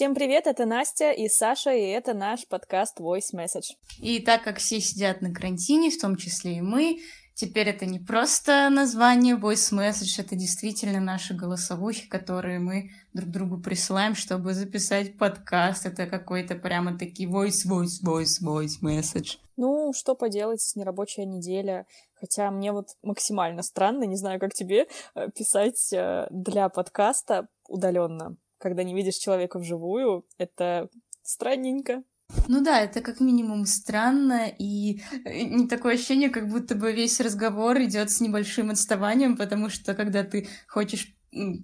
Всем 0.00 0.14
привет, 0.14 0.46
это 0.46 0.64
Настя 0.64 1.12
и 1.12 1.28
Саша, 1.28 1.74
и 1.74 1.82
это 1.82 2.14
наш 2.14 2.48
подкаст 2.48 2.98
Voice 3.00 3.34
Message. 3.34 3.74
И 3.98 4.18
так 4.20 4.42
как 4.42 4.56
все 4.56 4.80
сидят 4.80 5.20
на 5.20 5.30
карантине, 5.30 5.90
в 5.90 6.00
том 6.00 6.16
числе 6.16 6.56
и 6.56 6.60
мы, 6.62 7.00
теперь 7.34 7.68
это 7.68 7.84
не 7.84 7.98
просто 7.98 8.70
название 8.70 9.36
Voice 9.36 9.74
Message, 9.74 10.18
это 10.18 10.36
действительно 10.36 11.00
наши 11.00 11.34
голосовухи, 11.34 12.08
которые 12.08 12.60
мы 12.60 12.92
друг 13.12 13.28
другу 13.28 13.58
присылаем, 13.60 14.14
чтобы 14.14 14.54
записать 14.54 15.18
подкаст. 15.18 15.84
Это 15.84 16.06
какой-то 16.06 16.54
прямо 16.54 16.98
таки 16.98 17.26
voice, 17.26 17.68
voice, 17.68 18.02
voice, 18.02 18.42
voice 18.42 18.80
message. 18.82 19.36
Ну, 19.58 19.92
что 19.92 20.14
поделать, 20.14 20.62
нерабочая 20.76 21.26
неделя. 21.26 21.86
Хотя 22.14 22.50
мне 22.50 22.72
вот 22.72 22.96
максимально 23.02 23.62
странно, 23.62 24.04
не 24.04 24.16
знаю, 24.16 24.40
как 24.40 24.54
тебе, 24.54 24.86
э, 25.14 25.28
писать 25.36 25.92
э, 25.92 26.26
для 26.30 26.70
подкаста 26.70 27.48
удаленно 27.68 28.38
когда 28.60 28.84
не 28.84 28.94
видишь 28.94 29.16
человека 29.16 29.58
вживую, 29.58 30.26
это 30.38 30.88
странненько. 31.22 32.02
Ну 32.46 32.62
да, 32.62 32.80
это 32.80 33.00
как 33.00 33.20
минимум 33.20 33.66
странно, 33.66 34.46
и 34.46 35.00
э, 35.24 35.42
не 35.42 35.66
такое 35.66 35.94
ощущение, 35.94 36.30
как 36.30 36.48
будто 36.48 36.76
бы 36.76 36.92
весь 36.92 37.20
разговор 37.20 37.80
идет 37.82 38.10
с 38.10 38.20
небольшим 38.20 38.70
отставанием, 38.70 39.36
потому 39.36 39.68
что 39.68 39.94
когда 39.94 40.22
ты 40.22 40.48
хочешь 40.68 41.12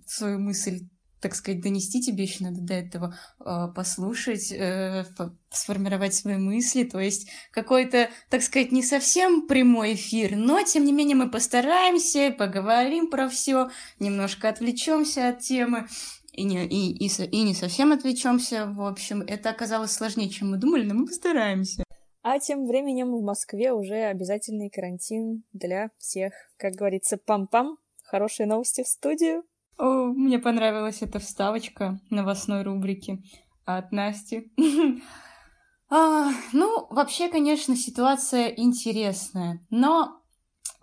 свою 0.07 0.39
мысль 0.39 0.81
так 1.21 1.35
сказать, 1.35 1.61
донести 1.61 2.01
тебе 2.01 2.25
еще 2.25 2.45
надо 2.45 2.61
до 2.61 2.75
этого 2.75 3.19
э, 3.41 3.69
послушать, 3.75 4.53
э, 4.53 5.05
сформировать 5.51 6.15
свои 6.15 6.37
мысли, 6.37 6.85
то 6.85 7.01
есть 7.01 7.29
какой-то, 7.51 8.11
так 8.29 8.43
сказать, 8.43 8.71
не 8.71 8.83
совсем 8.83 9.47
прямой 9.47 9.95
эфир, 9.95 10.37
но 10.37 10.63
тем 10.63 10.85
не 10.85 10.93
менее 10.93 11.17
мы 11.17 11.31
постараемся, 11.31 12.35
поговорим 12.37 13.11
про 13.11 13.29
все, 13.29 13.71
немножко 13.99 14.49
отвлечемся 14.49 15.31
от 15.31 15.41
темы 15.41 15.89
и 16.37 16.45
не, 16.45 16.67
и, 16.67 17.07
и, 17.07 17.09
и 17.09 17.43
не 17.43 17.55
совсем 17.55 17.93
отвлечемся. 17.93 18.67
В 18.67 18.83
общем, 18.83 19.23
это 19.23 19.51
оказалось 19.51 19.93
сложнее, 19.93 20.29
чем 20.29 20.51
мы 20.51 20.59
думали, 20.59 20.85
но 20.85 20.95
мы 20.95 21.07
постараемся. 21.07 21.83
А 22.23 22.39
тем 22.39 22.67
временем 22.67 23.15
в 23.15 23.23
Москве 23.23 23.73
уже 23.73 23.95
обязательный 23.95 24.69
карантин 24.69 25.45
для 25.53 25.91
всех. 25.99 26.33
Как 26.59 26.73
говорится, 26.73 27.19
пам-пам. 27.25 27.77
Хорошие 28.05 28.47
новости 28.47 28.83
в 28.83 28.89
студию. 28.89 29.45
О, 29.79 30.07
мне 30.07 30.39
понравилась 30.39 31.03
эта 31.03 31.19
вставочка 31.19 32.01
новостной 32.11 32.63
рубрики 32.63 33.23
от 33.65 33.93
Насти. 33.93 34.53
а, 35.91 36.31
ну, 36.53 36.87
вообще, 36.91 37.29
конечно, 37.29 37.77
ситуация 37.77 38.49
интересная, 38.49 39.65
но 39.71 40.21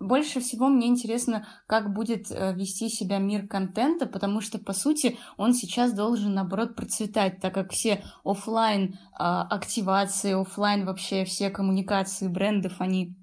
больше 0.06 0.40
всего 0.40 0.68
мне 0.68 0.86
интересно, 0.86 1.46
как 1.66 1.92
будет 1.92 2.30
э, 2.30 2.54
вести 2.54 2.88
себя 2.88 3.18
мир 3.18 3.46
контента, 3.46 4.06
потому 4.06 4.40
что, 4.40 4.58
по 4.58 4.72
сути, 4.72 5.18
он 5.36 5.54
сейчас 5.54 5.92
должен, 5.92 6.34
наоборот, 6.34 6.76
процветать, 6.76 7.40
так 7.40 7.54
как 7.54 7.72
все 7.72 8.04
офлайн 8.24 8.98
а, 9.12 9.42
активации, 9.42 10.40
офлайн 10.40 10.84
вообще 10.84 11.24
все 11.24 11.50
коммуникации 11.50 12.28
брендов, 12.28 12.74
они 12.80 13.16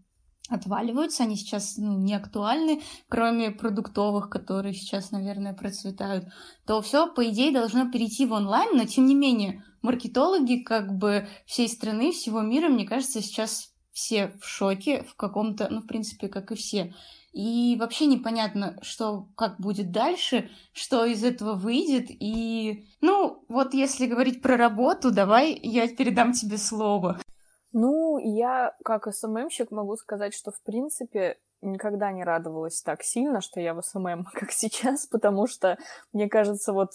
отваливаются, 0.49 1.23
они 1.23 1.35
сейчас 1.35 1.77
ну, 1.77 1.97
не 1.97 2.13
актуальны, 2.13 2.81
кроме 3.07 3.51
продуктовых, 3.51 4.29
которые 4.29 4.73
сейчас, 4.73 5.11
наверное, 5.11 5.53
процветают, 5.53 6.25
то 6.65 6.81
все, 6.81 7.11
по 7.11 7.27
идее, 7.29 7.51
должно 7.51 7.89
перейти 7.89 8.25
в 8.25 8.33
онлайн, 8.33 8.77
но 8.77 8.85
тем 8.85 9.05
не 9.05 9.15
менее, 9.15 9.63
маркетологи 9.81 10.57
как 10.57 10.97
бы 10.97 11.27
всей 11.45 11.69
страны, 11.69 12.11
всего 12.11 12.41
мира, 12.41 12.67
мне 12.67 12.85
кажется, 12.85 13.21
сейчас 13.21 13.70
все 14.01 14.33
в 14.41 14.47
шоке 14.47 15.03
в 15.03 15.15
каком-то, 15.15 15.67
ну, 15.69 15.81
в 15.81 15.87
принципе, 15.87 16.27
как 16.27 16.51
и 16.51 16.55
все. 16.55 16.93
И 17.33 17.77
вообще 17.79 18.07
непонятно, 18.07 18.77
что, 18.81 19.27
как 19.37 19.59
будет 19.59 19.91
дальше, 19.91 20.49
что 20.73 21.05
из 21.05 21.23
этого 21.23 21.53
выйдет. 21.53 22.07
И, 22.09 22.87
ну, 22.99 23.45
вот 23.47 23.73
если 23.75 24.07
говорить 24.07 24.41
про 24.41 24.57
работу, 24.57 25.13
давай 25.13 25.53
я 25.53 25.87
передам 25.87 26.33
тебе 26.33 26.57
слово. 26.57 27.19
Ну, 27.73 28.17
я 28.17 28.75
как 28.83 29.13
SMM 29.13 29.32
щик 29.32 29.69
могу 29.71 29.95
сказать, 29.97 30.33
что, 30.33 30.51
в 30.51 30.61
принципе, 30.63 31.37
никогда 31.61 32.11
не 32.11 32.23
радовалась 32.23 32.81
так 32.81 33.03
сильно, 33.03 33.39
что 33.39 33.61
я 33.61 33.75
в 33.75 33.81
SMM, 33.83 34.25
как 34.33 34.51
сейчас, 34.51 35.05
потому 35.05 35.45
что, 35.45 35.77
мне 36.11 36.27
кажется, 36.27 36.73
вот 36.73 36.89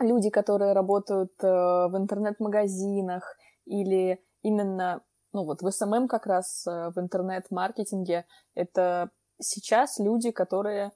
люди, 0.00 0.28
которые 0.28 0.72
работают 0.72 1.32
э, 1.40 1.46
в 1.46 1.92
интернет-магазинах 1.96 3.36
или 3.64 4.20
именно 4.42 5.02
ну 5.36 5.44
вот 5.44 5.60
в 5.60 5.70
SMM 5.70 6.08
как 6.08 6.26
раз, 6.26 6.66
э, 6.66 6.90
в 6.94 6.98
интернет-маркетинге, 6.98 8.24
это 8.54 9.10
сейчас 9.38 9.98
люди, 9.98 10.30
которые, 10.30 10.92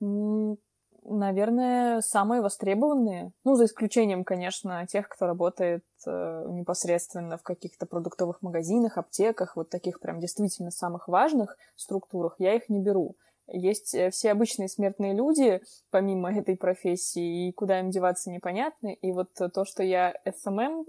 наверное, 0.00 2.00
самые 2.00 2.42
востребованные, 2.42 3.32
ну, 3.42 3.56
за 3.56 3.64
исключением, 3.64 4.22
конечно, 4.22 4.86
тех, 4.86 5.08
кто 5.08 5.26
работает 5.26 5.84
э, 6.06 6.46
непосредственно 6.48 7.36
в 7.36 7.42
каких-то 7.42 7.86
продуктовых 7.86 8.40
магазинах, 8.40 8.98
аптеках, 8.98 9.56
вот 9.56 9.68
таких 9.68 9.98
прям 9.98 10.20
действительно 10.20 10.70
самых 10.70 11.08
важных 11.08 11.56
структурах, 11.74 12.36
я 12.38 12.54
их 12.54 12.68
не 12.68 12.78
беру. 12.78 13.16
Есть 13.48 13.96
э, 13.96 14.10
все 14.10 14.30
обычные 14.30 14.68
смертные 14.68 15.12
люди, 15.12 15.60
помимо 15.90 16.32
этой 16.32 16.56
профессии, 16.56 17.48
и 17.48 17.52
куда 17.52 17.80
им 17.80 17.90
деваться 17.90 18.30
непонятно. 18.30 18.92
И 18.92 19.10
вот 19.10 19.34
то, 19.34 19.64
что 19.64 19.82
я 19.82 20.14
SMM, 20.24 20.84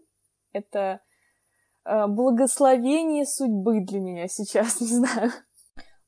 это 0.54 0.92
Э, 0.92 1.00
благословение 1.86 3.26
судьбы 3.26 3.82
для 3.82 4.00
меня 4.00 4.28
сейчас, 4.28 4.80
не 4.82 4.88
знаю. 4.88 5.32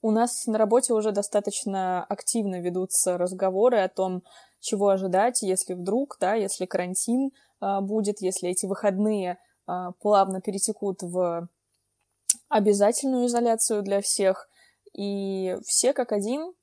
У 0.02 0.12
нас 0.12 0.46
на 0.46 0.58
работе 0.58 0.94
уже 0.94 1.12
достаточно 1.12 2.04
активно 2.06 2.62
ведутся 2.62 3.18
разговоры 3.18 3.80
о 3.80 3.90
том, 3.90 4.24
чего 4.60 4.90
ожидать, 4.90 5.42
если 5.42 5.74
вдруг, 5.74 6.18
да, 6.20 6.34
если 6.34 6.66
карантин 6.66 7.32
а, 7.60 7.82
будет, 7.82 8.22
если 8.22 8.50
эти 8.50 8.66
выходные 8.66 9.38
а, 9.66 9.92
плавно 9.94 10.42
перетекут 10.42 11.02
в 11.02 11.48
обязательную 12.50 13.28
изоляцию 13.28 13.84
для 13.84 14.02
всех. 14.02 14.50
И 14.94 15.58
все 15.66 15.94
как 15.94 16.12
один, 16.12 16.54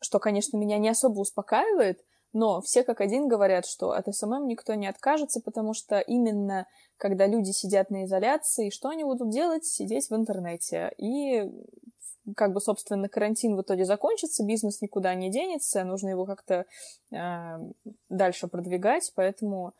что, 0.00 0.18
конечно, 0.18 0.56
меня 0.56 0.78
не 0.78 0.88
особо 0.88 1.20
успокаивает, 1.20 2.00
но 2.32 2.60
все 2.62 2.82
как 2.82 3.00
один 3.00 3.28
говорят, 3.28 3.66
что 3.66 3.92
от 3.92 4.06
SMM 4.14 4.46
никто 4.46 4.74
не 4.74 4.86
откажется, 4.86 5.40
потому 5.40 5.74
что 5.74 5.98
именно 6.00 6.66
когда 6.96 7.26
люди 7.26 7.50
сидят 7.50 7.90
на 7.90 8.04
изоляции, 8.04 8.70
что 8.70 8.88
они 8.88 9.04
будут 9.04 9.30
делать? 9.30 9.64
Сидеть 9.64 10.08
в 10.08 10.14
интернете. 10.14 10.92
И 10.98 11.42
как 12.36 12.52
бы, 12.52 12.60
собственно, 12.60 13.08
карантин 13.08 13.56
в 13.56 13.62
итоге 13.62 13.84
закончится, 13.84 14.46
бизнес 14.46 14.80
никуда 14.80 15.14
не 15.14 15.30
денется, 15.30 15.84
нужно 15.84 16.10
его 16.10 16.24
как-то 16.24 16.66
э, 17.10 17.58
дальше 18.08 18.46
продвигать, 18.46 19.12
поэтому 19.14 19.74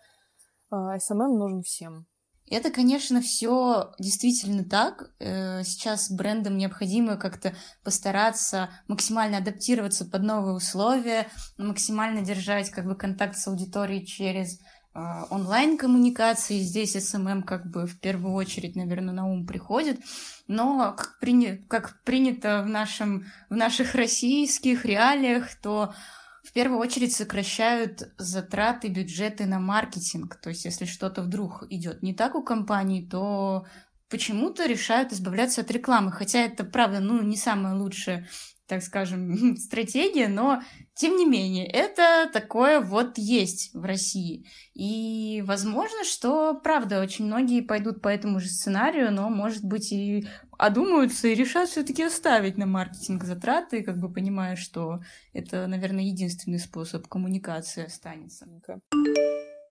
э, 0.70 0.74
SMM 0.74 1.36
нужен 1.36 1.62
всем. 1.62 2.06
Это, 2.52 2.70
конечно, 2.70 3.22
все 3.22 3.94
действительно 3.98 4.62
так. 4.62 5.10
Э, 5.18 5.64
сейчас 5.64 6.10
брендам 6.10 6.58
необходимо 6.58 7.16
как-то 7.16 7.54
постараться 7.82 8.68
максимально 8.88 9.38
адаптироваться 9.38 10.04
под 10.04 10.22
новые 10.22 10.54
условия, 10.54 11.28
максимально 11.56 12.20
держать 12.20 12.68
как 12.70 12.84
бы 12.84 12.94
контакт 12.94 13.38
с 13.38 13.48
аудиторией 13.48 14.04
через 14.04 14.60
э, 14.94 15.00
онлайн-коммуникации. 15.30 16.60
Здесь 16.60 16.94
SMM 16.94 17.42
как 17.42 17.70
бы 17.70 17.86
в 17.86 17.98
первую 18.00 18.34
очередь, 18.34 18.76
наверное, 18.76 19.14
на 19.14 19.26
ум 19.26 19.46
приходит. 19.46 19.98
Но 20.46 20.92
как, 20.94 21.19
приня... 21.20 21.56
как 21.69 22.02
принято 22.04 22.62
в, 22.62 22.69
нашем... 22.69 23.24
в 23.48 23.56
наших 23.56 23.94
российских 23.94 24.84
реалиях, 24.84 25.54
то 25.62 25.94
в 26.42 26.53
первую 26.53 26.80
очередь 26.80 27.14
сокращают 27.14 28.12
затраты, 28.19 28.88
бюджеты 28.88 29.47
на 29.47 29.60
маркетинг. 29.60 30.36
То 30.36 30.50
есть, 30.50 30.64
если 30.64 30.84
что-то 30.84 31.22
вдруг 31.22 31.64
идет 31.70 32.03
не 32.03 32.14
так 32.14 32.34
у 32.34 32.42
компании, 32.42 33.06
то 33.06 33.66
почему-то 34.08 34.66
решают 34.66 35.12
избавляться 35.12 35.60
от 35.60 35.70
рекламы. 35.70 36.12
Хотя 36.12 36.41
это, 36.41 36.64
правда, 36.64 37.00
ну, 37.00 37.22
не 37.22 37.36
самая 37.36 37.75
лучшая 37.75 38.28
так 38.72 38.82
скажем, 38.82 39.56
стратегия, 39.58 40.28
но 40.28 40.62
тем 40.94 41.16
не 41.16 41.26
менее, 41.26 41.66
это 41.66 42.31
такое 42.32 42.81
вот 42.81 43.19
есть 43.19 43.75
в 43.75 43.84
России. 43.84 44.46
И 44.72 45.43
возможно, 45.46 46.05
что, 46.05 46.55
правда, 46.55 47.02
очень 47.02 47.26
многие 47.26 47.61
пойдут 47.61 48.00
по 48.00 48.08
этому 48.08 48.40
же 48.40 48.49
сценарию, 48.49 49.12
но, 49.12 49.28
может 49.28 49.62
быть, 49.62 49.93
и 49.93 50.26
одумаются 50.62 51.26
и 51.26 51.35
решат 51.35 51.69
все-таки 51.69 52.05
оставить 52.05 52.56
на 52.56 52.67
маркетинг 52.67 53.25
затраты, 53.25 53.82
как 53.82 53.99
бы 53.99 54.09
понимая, 54.09 54.55
что 54.55 55.00
это, 55.32 55.67
наверное, 55.67 56.05
единственный 56.05 56.61
способ 56.61 57.09
коммуникации 57.09 57.85
останется. 57.85 58.47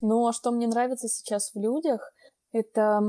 Ну, 0.02 0.26
а 0.26 0.32
что 0.32 0.50
мне 0.50 0.66
нравится 0.66 1.08
сейчас 1.08 1.54
в 1.54 1.58
людях, 1.58 2.12
это 2.52 3.00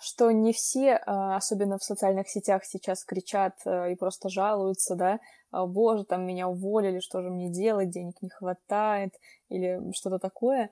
что 0.00 0.30
не 0.30 0.52
все, 0.52 0.94
а, 0.94 1.36
особенно 1.36 1.76
в 1.76 1.82
социальных 1.82 2.28
сетях, 2.28 2.64
сейчас 2.64 3.04
кричат 3.04 3.54
э, 3.66 3.92
и 3.92 3.96
просто 3.96 4.28
жалуются, 4.28 4.94
да, 4.94 5.18
«А, 5.50 5.66
боже, 5.66 6.04
там 6.04 6.24
меня 6.24 6.48
уволили, 6.48 7.00
что 7.00 7.20
же 7.20 7.30
мне 7.30 7.50
делать, 7.50 7.90
денег 7.90 8.22
не 8.22 8.30
хватает, 8.30 9.12
или 9.48 9.80
что-то 9.92 10.20
такое. 10.20 10.70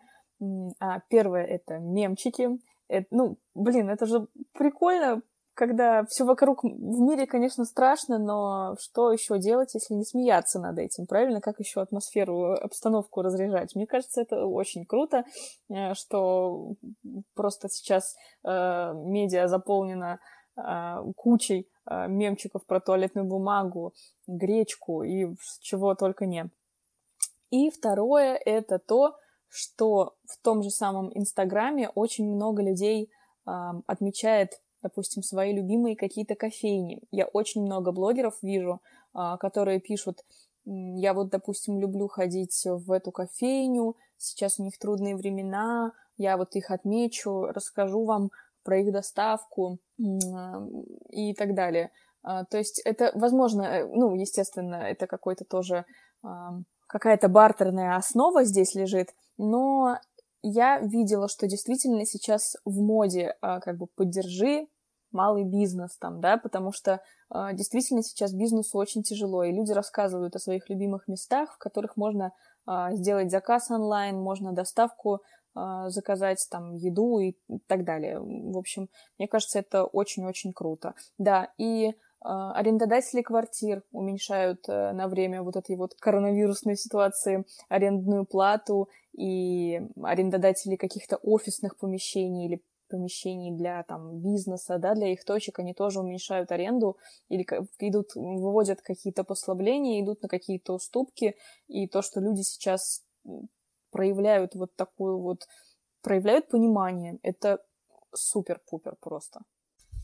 А 0.79 1.01
первое— 1.09 1.45
это 1.45 1.79
мемчики. 1.79 2.61
Это, 2.89 3.07
ну, 3.11 3.37
блин, 3.55 3.91
это 3.91 4.07
же 4.07 4.29
прикольно, 4.53 5.23
когда 5.57 6.05
все 6.05 6.25
вокруг 6.25 6.63
в 6.63 7.01
мире, 7.01 7.27
конечно, 7.27 7.65
страшно, 7.65 8.19
но 8.19 8.77
что 8.79 9.11
еще 9.11 9.39
делать, 9.39 9.75
если 9.75 9.95
не 9.95 10.05
смеяться 10.05 10.61
над 10.61 10.79
этим, 10.79 11.07
правильно? 11.07 11.41
Как 11.41 11.59
еще 11.59 11.81
атмосферу, 11.81 12.53
обстановку 12.53 13.23
разряжать? 13.23 13.75
Мне 13.75 13.87
кажется, 13.87 14.21
это 14.21 14.45
очень 14.47 14.85
круто, 14.85 15.25
э, 15.71 15.95
что 15.95 16.75
просто 17.35 17.69
сейчас 17.71 18.15
э, 18.45 18.93
медиа 18.95 19.49
заполнено 19.49 20.21
э, 20.57 20.97
кучей 21.17 21.71
э, 21.91 22.07
мемчиков 22.07 22.67
про 22.67 22.79
туалетную 22.79 23.27
бумагу, 23.27 23.95
гречку 24.27 25.05
и 25.05 25.35
чего 25.61 25.95
только 25.95 26.27
не. 26.27 26.51
И 27.51 27.71
второе— 27.71 28.39
это 28.45 28.79
то, 28.79 29.17
что 29.49 30.17
в 30.27 30.43
том 30.43 30.63
же 30.63 30.69
самом 30.69 31.11
Инстаграме 31.15 31.89
очень 31.95 32.31
много 32.31 32.63
людей 32.63 33.09
э, 33.47 33.51
отмечает 33.87 34.61
допустим, 34.87 35.23
свои 35.23 35.53
любимые 35.53 35.97
какие-то 35.97 36.37
кофейни. 36.37 37.01
Я 37.11 37.27
очень 37.27 37.63
много 37.63 37.91
блогеров 37.91 38.35
вижу, 38.43 38.81
а, 39.13 39.37
которые 39.37 39.81
пишут, 39.81 40.25
я 40.65 41.13
вот, 41.13 41.29
допустим, 41.31 41.81
люблю 41.81 42.07
ходить 42.09 42.63
в 42.65 42.93
эту 42.93 43.11
кофейню, 43.11 43.97
сейчас 44.17 44.61
у 44.61 44.65
них 44.65 44.79
трудные 44.79 45.17
времена, 45.17 45.93
я 46.17 46.37
вот 46.37 46.55
их 46.55 46.71
отмечу, 46.71 47.47
расскажу 47.47 48.05
вам 48.05 48.31
про 48.63 48.79
их 48.79 48.93
доставку 48.93 49.79
и 51.11 51.35
так 51.35 51.55
далее. 51.55 51.91
А, 52.23 52.45
то 52.45 52.59
есть 52.59 52.81
это, 52.85 53.11
возможно, 53.15 53.63
э, 53.63 53.87
ну, 53.87 54.15
естественно, 54.15 54.77
это 54.77 55.07
какой-то 55.07 55.45
тоже 55.45 55.85
какая-то 56.89 57.29
бартерная 57.29 57.97
основа 57.97 58.45
здесь 58.45 58.75
лежит, 58.75 59.11
но 59.39 59.99
я 60.43 60.79
видела, 60.79 61.29
что 61.29 61.49
действительно 61.49 62.05
сейчас 62.07 62.57
в 62.65 62.81
моде 62.81 63.37
а, 63.41 63.61
как 63.61 63.77
бы 63.79 63.87
поддержи 63.89 64.69
малый 65.13 65.45
бизнес 65.45 65.97
там, 65.99 66.21
да, 66.21 66.37
потому 66.37 66.73
что 66.73 67.01
а, 67.31 67.53
действительно 67.53 68.03
сейчас 68.03 68.33
бизнесу 68.33 68.79
очень 68.79 69.03
тяжело, 69.03 69.45
и 69.45 69.53
люди 69.53 69.73
рассказывают 69.73 70.37
о 70.37 70.41
своих 70.41 70.69
любимых 70.69 71.09
местах, 71.09 71.55
в 71.55 71.59
которых 71.59 71.97
можно 71.97 72.33
а, 72.67 72.93
сделать 72.95 73.31
заказ 73.31 73.71
онлайн, 73.71 74.17
можно 74.17 74.53
доставку 74.53 75.21
заказать 75.87 76.47
там 76.51 76.75
еду 76.75 77.19
и 77.19 77.35
так 77.67 77.83
далее. 77.85 78.21
В 78.21 78.59
общем, 78.59 78.91
мне 79.19 79.27
кажется, 79.27 79.59
это 79.59 79.85
очень-очень 79.85 80.53
круто. 80.53 80.93
Да, 81.17 81.51
и 81.57 81.95
арендодатели 82.21 83.23
квартир 83.23 83.83
уменьшают 83.91 84.69
э, 84.69 84.93
на 84.93 85.09
время 85.09 85.43
вот 85.43 85.57
этой 85.57 85.77
вот 85.77 85.95
коронавирусной 85.95 86.77
ситуации 86.77 87.47
арендную 87.71 88.27
плату, 88.27 88.91
и 89.17 89.81
арендодатели 90.03 90.77
каких-то 90.77 91.17
офисных 91.17 91.77
помещений 91.79 92.47
или 92.47 92.63
помещений 92.89 93.53
для 93.53 93.83
там 93.83 94.21
бизнеса, 94.21 94.79
да, 94.79 94.95
для 94.95 95.13
их 95.13 95.25
точек, 95.25 95.59
они 95.59 95.75
тоже 95.75 96.01
уменьшают 96.01 96.53
аренду 96.53 96.97
или 97.29 97.47
идут, 97.81 98.15
выводят 98.15 98.81
какие-то 98.83 99.25
послабления, 99.25 100.03
идут 100.03 100.23
на 100.23 100.29
какие-то 100.29 100.75
уступки, 100.75 101.37
и 101.69 101.89
то, 101.89 102.03
что 102.03 102.21
люди 102.21 102.43
сейчас 102.43 103.05
проявляют 103.91 104.55
вот 104.55 104.75
такую 104.77 105.19
вот, 105.19 105.49
проявляют 106.03 106.49
понимание, 106.49 107.19
это 107.23 107.59
супер-пупер 108.15 108.97
просто. 109.01 109.41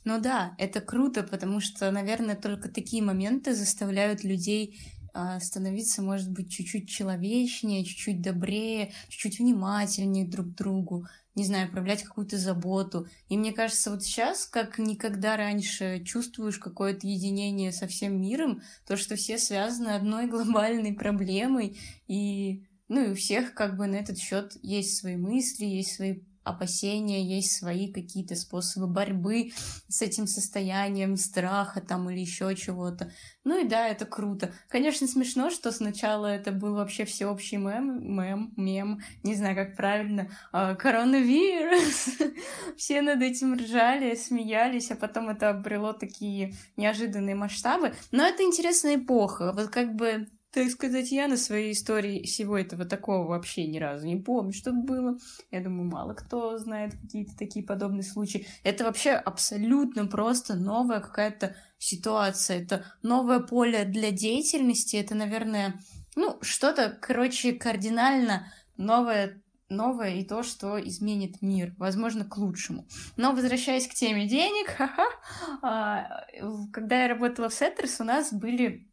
Ну 0.05 0.21
да, 0.21 0.55
это 0.59 0.81
круто, 0.81 1.23
потому 1.23 1.61
что, 1.61 1.91
наверное, 1.91 2.35
только 2.35 2.69
такие 2.69 3.03
моменты 3.03 3.55
заставляют 3.55 4.25
людей 4.25 4.81
а, 5.15 5.39
становиться, 5.41 6.03
может 6.03 6.33
быть, 6.33 6.51
чуть-чуть 6.51 6.89
человечнее, 6.89 7.85
чуть-чуть 7.85 8.23
добрее, 8.23 8.93
чуть-чуть 9.09 9.39
внимательнее 9.39 10.27
друг 10.27 10.49
к 10.49 10.55
другу, 10.55 11.07
не 11.35 11.45
знаю, 11.45 11.71
проявлять 11.71 12.03
какую-то 12.03 12.37
заботу. 12.37 13.07
И 13.29 13.37
мне 13.37 13.53
кажется, 13.53 13.91
вот 13.91 14.03
сейчас, 14.03 14.47
как 14.47 14.79
никогда 14.79 15.37
раньше, 15.37 16.03
чувствуешь 16.05 16.59
какое-то 16.59 17.07
единение 17.07 17.73
со 17.73 17.87
всем 17.87 18.21
миром, 18.21 18.63
то, 18.87 18.97
что 18.97 19.17
все 19.17 19.39
связаны 19.39 19.91
одной 19.91 20.27
глобальной 20.31 20.93
проблемой, 20.93 21.79
и 22.07 22.65
ну 22.89 23.07
и 23.07 23.11
у 23.13 23.15
всех 23.15 23.55
как 23.55 23.77
бы 23.77 23.87
на 23.87 23.97
этот 23.97 24.19
счет 24.19 24.57
есть 24.63 24.99
свои 24.99 25.17
мысли, 25.17 25.65
есть 25.65 25.95
свои 25.95 26.21
опасения, 26.45 27.25
есть 27.25 27.57
свои 27.57 27.93
какие-то 27.93 28.35
способы 28.35 28.87
борьбы 28.87 29.53
с 29.89 30.03
этим 30.03 30.27
состоянием 30.27 31.17
страха 31.17 31.81
там 31.81 32.11
или 32.11 32.21
еще 32.21 32.55
чего-то. 32.57 33.13
Ну 33.45 33.65
и 33.65 33.69
да, 33.69 33.89
это 33.89 34.05
круто. 34.07 34.53
Конечно, 34.69 35.07
смешно, 35.07 35.51
что 35.51 35.73
сначала 35.73 36.27
это 36.27 36.53
был 36.53 36.75
вообще 36.75 37.05
всеобщий 37.05 37.57
мем, 37.57 38.15
мем, 38.15 38.53
мем, 38.57 39.01
не 39.23 39.35
знаю, 39.35 39.57
как 39.57 39.77
правильно, 39.77 40.31
э, 40.53 40.75
коронавирус. 40.77 42.19
Все 42.77 43.03
над 43.03 43.21
этим 43.23 43.55
ржали, 43.55 44.15
смеялись, 44.15 44.91
а 44.91 44.97
потом 44.97 45.29
это 45.29 45.51
обрело 45.51 45.93
такие 45.93 46.55
неожиданные 46.77 47.35
масштабы. 47.35 47.95
Но 48.13 48.25
это 48.25 48.43
интересная 48.43 48.97
эпоха. 48.97 49.53
Вот 49.53 49.69
как 49.69 49.95
бы 49.95 50.29
так 50.53 50.71
сказать, 50.71 51.11
я 51.11 51.29
на 51.29 51.39
своей 51.39 51.73
истории 51.73 52.25
всего 52.25 52.59
этого 52.59 52.85
такого 52.85 53.27
вообще 53.27 53.67
ни 53.67 53.79
разу 53.79 54.07
не 54.07 54.17
помню, 54.17 54.53
что 54.53 54.73
было. 54.73 55.17
Я 55.51 55.63
думаю, 55.63 55.91
мало 55.91 56.13
кто 56.13 56.59
знает 56.59 56.95
какие-то 57.01 57.37
такие 57.39 57.65
подобные 57.65 58.03
случаи. 58.03 58.47
Это 58.63 58.85
вообще 58.85 59.13
абсолютно 59.13 60.07
просто 60.07 60.55
новая 60.55 61.01
какая-то 61.01 61.57
ситуация. 61.79 62.61
Это 62.61 62.85
новое 63.03 63.41
поле 63.41 63.85
для 63.85 64.11
деятельности. 64.11 64.97
Это, 64.97 65.15
наверное, 65.15 65.81
ну, 66.17 66.39
что-то, 66.43 66.99
короче, 67.01 67.53
кардинально 67.53 68.53
новое 68.77 69.43
новое 69.71 70.17
и 70.17 70.25
то, 70.25 70.43
что 70.43 70.79
изменит 70.79 71.41
мир, 71.41 71.73
возможно, 71.79 72.27
к 72.27 72.37
лучшему. 72.37 72.87
Но 73.17 73.33
возвращаясь 73.33 73.89
к 73.89 73.95
теме 73.95 74.29
денег, 74.29 74.77
а, 75.63 76.27
когда 76.71 77.05
я 77.05 77.09
работала 77.09 77.49
в 77.49 77.55
Сеттерс, 77.55 77.99
у 77.99 78.05
нас 78.05 78.35
были 78.35 78.92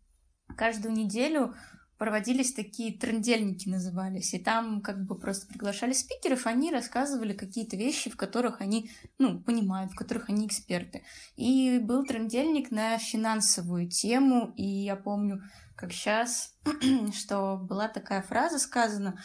каждую 0.60 0.94
неделю 0.94 1.56
проводились 1.98 2.54
такие 2.54 2.98
трендельники 2.98 3.70
назывались, 3.70 4.34
и 4.34 4.40
там 4.40 4.82
как 4.82 5.06
бы 5.06 5.18
просто 5.18 5.48
приглашали 5.48 5.94
спикеров, 5.94 6.48
они 6.48 6.72
рассказывали 6.72 7.32
какие-то 7.34 7.78
вещи, 7.78 8.10
в 8.10 8.18
которых 8.18 8.60
они, 8.60 8.92
ну, 9.20 9.40
понимают, 9.40 9.94
в 9.94 9.96
которых 9.96 10.30
они 10.30 10.48
эксперты. 10.48 11.04
И 11.38 11.80
был 11.80 12.06
трендельник 12.06 12.72
на 12.72 12.98
финансовую 12.98 13.90
тему, 13.90 14.54
и 14.58 14.66
я 14.66 14.98
помню, 14.98 15.44
как 15.76 15.94
сейчас, 15.94 16.56
что 17.14 17.58
была 17.58 17.88
такая 17.88 18.22
фраза 18.22 18.60
сказана, 18.60 19.18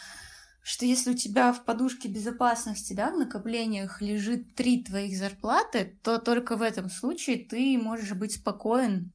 что 0.63 0.85
если 0.85 1.11
у 1.11 1.15
тебя 1.15 1.51
в 1.51 1.65
подушке 1.65 2.07
безопасности, 2.07 2.93
да, 2.93 3.11
в 3.11 3.17
накоплениях 3.17 4.01
лежит 4.01 4.55
три 4.55 4.83
твоих 4.83 5.17
зарплаты, 5.17 5.97
то 6.01 6.17
только 6.17 6.55
в 6.55 6.61
этом 6.61 6.89
случае 6.89 7.37
ты 7.37 7.77
можешь 7.77 8.13
быть 8.13 8.35
спокоен, 8.35 9.11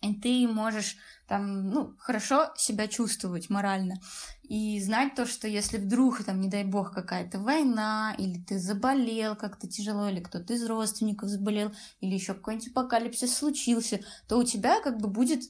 и 0.00 0.14
ты 0.14 0.46
можешь 0.46 0.96
там, 1.26 1.70
ну, 1.70 1.94
хорошо 1.98 2.52
себя 2.56 2.88
чувствовать 2.88 3.50
морально. 3.50 4.00
И 4.42 4.80
знать 4.80 5.14
то, 5.14 5.26
что 5.26 5.46
если 5.46 5.76
вдруг, 5.76 6.24
там, 6.24 6.40
не 6.40 6.48
дай 6.48 6.64
бог, 6.64 6.92
какая-то 6.92 7.38
война, 7.38 8.14
или 8.16 8.38
ты 8.38 8.58
заболел 8.58 9.36
как-то 9.36 9.68
тяжело, 9.68 10.08
или 10.08 10.20
кто-то 10.20 10.54
из 10.54 10.64
родственников 10.64 11.28
заболел, 11.28 11.72
или 12.00 12.14
еще 12.14 12.34
какой-нибудь 12.34 12.68
апокалипсис 12.68 13.36
случился, 13.36 14.00
то 14.26 14.38
у 14.38 14.44
тебя 14.44 14.80
как 14.80 14.98
бы 14.98 15.08
будет 15.08 15.42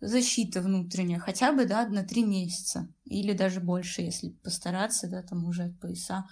защита 0.00 0.62
внутренняя, 0.62 1.18
хотя 1.18 1.52
бы, 1.52 1.66
да, 1.66 1.86
на 1.86 2.02
три 2.02 2.24
месяца, 2.24 2.88
или 3.04 3.32
даже 3.32 3.60
больше, 3.60 4.02
если 4.02 4.30
постараться, 4.30 5.08
да, 5.08 5.22
там 5.22 5.48
от 5.48 5.78
пояса. 5.78 6.26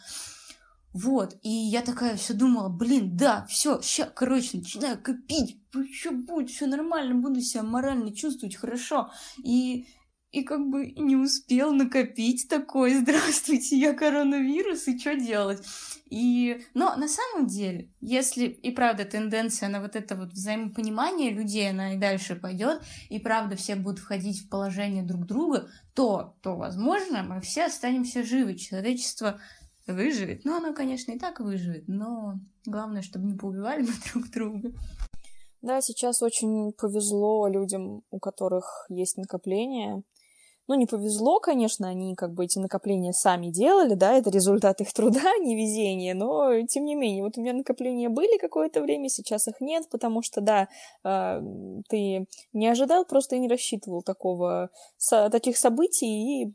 Вот, 0.95 1.37
и 1.43 1.51
я 1.51 1.83
такая 1.83 2.17
все 2.17 2.33
думала, 2.33 2.69
блин, 2.69 3.17
да, 3.17 3.47
все, 3.49 3.81
сейчас, 3.83 4.11
короче, 4.15 4.59
начинаю 4.59 5.01
копить, 5.01 5.59
что 5.93 6.13
будет, 6.13 6.51
все 6.51 6.67
нормально, 6.67 7.15
буду 7.15 7.41
себя 7.41 7.63
морально 7.63 8.15
чувствовать 8.15 8.57
хорошо. 8.57 9.11
И, 9.45 9.87
и 10.33 10.43
как 10.43 10.67
бы 10.69 10.93
не 10.93 11.17
успел 11.17 11.73
накопить 11.73 12.49
такой, 12.49 12.95
здравствуйте, 13.01 13.77
я 13.77 13.93
коронавирус, 13.93 14.89
и 14.89 14.99
что 14.99 15.15
делать? 15.15 15.63
И, 16.11 16.65
но 16.73 16.97
на 16.97 17.07
самом 17.07 17.47
деле, 17.47 17.91
если 18.01 18.47
и 18.47 18.71
правда 18.71 19.05
тенденция 19.05 19.69
на 19.69 19.83
вот 19.83 19.95
это 19.95 20.17
вот 20.17 20.33
взаимопонимание 20.33 21.31
людей, 21.31 21.71
она 21.71 21.95
и 21.95 21.99
дальше 21.99 22.35
пойдет, 22.35 22.83
и 23.11 23.19
правда 23.19 23.57
все 23.57 23.77
будут 23.77 23.99
входить 23.99 24.41
в 24.41 24.49
положение 24.49 25.03
друг 25.03 25.27
друга, 25.27 25.69
то, 25.95 26.37
то, 26.43 26.57
возможно, 26.57 27.23
мы 27.23 27.41
все 27.43 27.67
останемся 27.67 28.25
живы. 28.25 28.55
Человечество 28.55 29.41
выживет. 29.93 30.45
Ну, 30.45 30.57
оно, 30.57 30.75
конечно, 30.75 31.13
и 31.13 31.19
так 31.19 31.41
выживет, 31.41 31.85
но 31.87 32.35
главное, 32.67 33.03
чтобы 33.03 33.27
не 33.27 33.35
поубивали 33.35 33.83
мы 33.83 33.93
друг 34.13 34.31
друга. 34.31 34.73
Да, 35.61 35.81
сейчас 35.81 36.23
очень 36.23 36.73
повезло 36.73 37.49
людям, 37.49 38.03
у 38.11 38.19
которых 38.21 38.87
есть 38.89 39.17
накопления. 39.17 40.03
Ну, 40.69 40.75
не 40.75 40.85
повезло, 40.85 41.41
конечно, 41.41 41.89
они 41.89 42.15
как 42.15 42.35
бы 42.35 42.45
эти 42.45 42.59
накопления 42.59 43.13
сами 43.13 43.47
делали, 43.47 43.95
да, 43.95 44.13
это 44.13 44.29
результат 44.29 44.83
их 44.83 44.93
труда, 44.93 45.21
не 45.41 45.57
везения, 45.57 46.15
но 46.15 46.61
тем 46.67 46.85
не 46.85 46.95
менее, 46.95 47.25
вот 47.25 47.39
у 47.39 47.41
меня 47.41 47.55
накопления 47.55 48.11
были 48.11 48.39
какое-то 48.39 48.83
время, 48.83 49.09
сейчас 49.09 49.49
их 49.49 49.63
нет, 49.63 49.89
потому 49.91 50.23
что, 50.23 50.43
да, 50.43 50.69
э, 51.05 51.41
ты 51.89 52.27
не 52.53 52.69
ожидал, 52.69 53.07
просто 53.07 53.37
и 53.37 53.39
не 53.39 53.49
рассчитывал 53.49 54.03
такого, 54.03 54.69
таких 55.09 55.57
событий, 55.57 56.43
и 56.43 56.55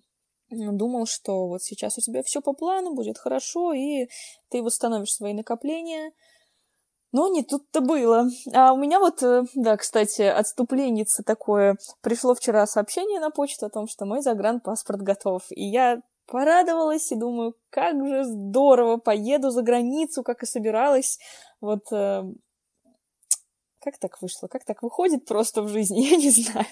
думал, 0.53 1.05
что 1.05 1.47
вот 1.47 1.61
сейчас 1.61 1.97
у 1.97 2.01
тебя 2.01 2.23
все 2.23 2.41
по 2.41 2.53
плану, 2.53 2.93
будет 2.93 3.17
хорошо, 3.17 3.73
и 3.73 4.07
ты 4.49 4.61
восстановишь 4.61 5.13
свои 5.13 5.33
накопления. 5.33 6.11
Но 7.11 7.27
не 7.27 7.43
тут-то 7.43 7.81
было. 7.81 8.27
А 8.53 8.73
у 8.73 8.77
меня 8.77 8.99
вот, 8.99 9.21
э, 9.21 9.43
да, 9.53 9.77
кстати, 9.77 10.23
отступленица 10.23 11.21
такое. 11.23 11.77
Пришло 12.01 12.33
вчера 12.33 12.65
сообщение 12.65 13.19
на 13.19 13.29
почту 13.29 13.67
о 13.67 13.69
том, 13.69 13.87
что 13.87 14.05
мой 14.05 14.21
загранпаспорт 14.21 15.01
готов. 15.01 15.43
И 15.51 15.63
я 15.63 16.01
порадовалась 16.25 17.11
и 17.11 17.15
думаю, 17.15 17.53
как 17.69 17.95
же 18.05 18.23
здорово, 18.23 18.97
поеду 18.97 19.51
за 19.51 19.61
границу, 19.61 20.23
как 20.23 20.41
и 20.41 20.47
собиралась. 20.47 21.19
Вот 21.61 21.83
э, 21.91 22.23
как 23.83 23.97
так 23.97 24.21
вышло? 24.21 24.47
Как 24.47 24.63
так 24.65 24.81
выходит 24.81 25.25
просто 25.25 25.61
в 25.61 25.67
жизни? 25.67 26.01
Я 26.09 26.17
не 26.17 26.29
знаю. 26.29 26.65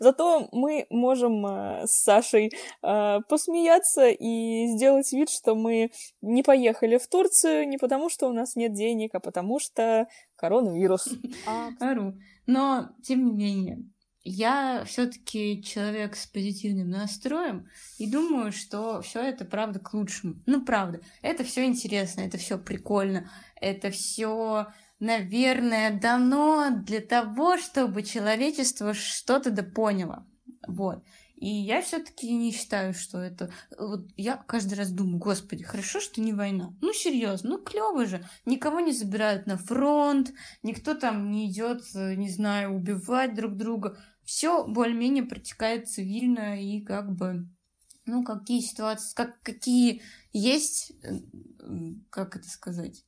Зато 0.00 0.48
мы 0.52 0.86
можем 0.90 1.46
э, 1.46 1.86
с 1.86 2.02
Сашей 2.02 2.52
э, 2.82 3.20
посмеяться 3.28 4.08
и 4.08 4.66
сделать 4.68 5.12
вид, 5.12 5.30
что 5.30 5.54
мы 5.54 5.92
не 6.20 6.42
поехали 6.42 6.98
в 6.98 7.06
Турцию 7.06 7.68
не 7.68 7.78
потому, 7.78 8.10
что 8.10 8.28
у 8.28 8.32
нас 8.32 8.56
нет 8.56 8.72
денег, 8.72 9.14
а 9.14 9.20
потому 9.20 9.60
что 9.60 10.08
коронавирус. 10.36 11.08
Ору. 11.80 12.14
Но, 12.46 12.88
тем 13.02 13.24
не 13.24 13.32
менее, 13.32 13.84
я 14.24 14.84
все-таки 14.84 15.62
человек 15.62 16.16
с 16.16 16.26
позитивным 16.26 16.90
настроем 16.90 17.68
и 17.98 18.10
думаю, 18.10 18.52
что 18.52 19.00
все 19.00 19.22
это 19.22 19.44
правда 19.44 19.78
к 19.78 19.94
лучшему. 19.94 20.34
Ну, 20.46 20.64
правда, 20.64 21.00
это 21.22 21.44
все 21.44 21.64
интересно, 21.64 22.22
это 22.22 22.36
все 22.36 22.58
прикольно, 22.58 23.30
это 23.60 23.90
все 23.90 24.66
наверное, 25.00 25.98
дано 25.98 26.70
для 26.70 27.00
того, 27.00 27.58
чтобы 27.58 28.02
человечество 28.02 28.94
что-то 28.94 29.50
да 29.50 29.62
поняло. 29.62 30.26
Вот. 30.66 31.04
И 31.36 31.48
я 31.48 31.82
все-таки 31.82 32.34
не 32.34 32.52
считаю, 32.52 32.92
что 32.94 33.18
это... 33.20 33.52
Вот 33.78 34.08
я 34.16 34.36
каждый 34.36 34.74
раз 34.74 34.90
думаю, 34.90 35.18
господи, 35.18 35.62
хорошо, 35.62 36.00
что 36.00 36.20
не 36.20 36.32
война. 36.32 36.74
Ну, 36.80 36.92
серьезно, 36.92 37.50
ну, 37.50 37.58
клево 37.58 38.06
же. 38.06 38.24
Никого 38.44 38.80
не 38.80 38.92
забирают 38.92 39.46
на 39.46 39.56
фронт, 39.56 40.32
никто 40.64 40.94
там 40.94 41.30
не 41.30 41.48
идет, 41.48 41.82
не 41.94 42.28
знаю, 42.28 42.74
убивать 42.74 43.34
друг 43.34 43.56
друга. 43.56 43.96
Все 44.24 44.66
более-менее 44.66 45.24
протекает 45.24 45.88
цивильно 45.88 46.60
и 46.60 46.80
как 46.80 47.14
бы 47.14 47.48
ну, 48.04 48.24
какие 48.24 48.60
ситуации, 48.60 49.14
как, 49.14 49.40
какие 49.42 50.02
есть, 50.32 50.92
э, 51.02 51.18
как 52.10 52.36
это 52.36 52.48
сказать, 52.48 53.04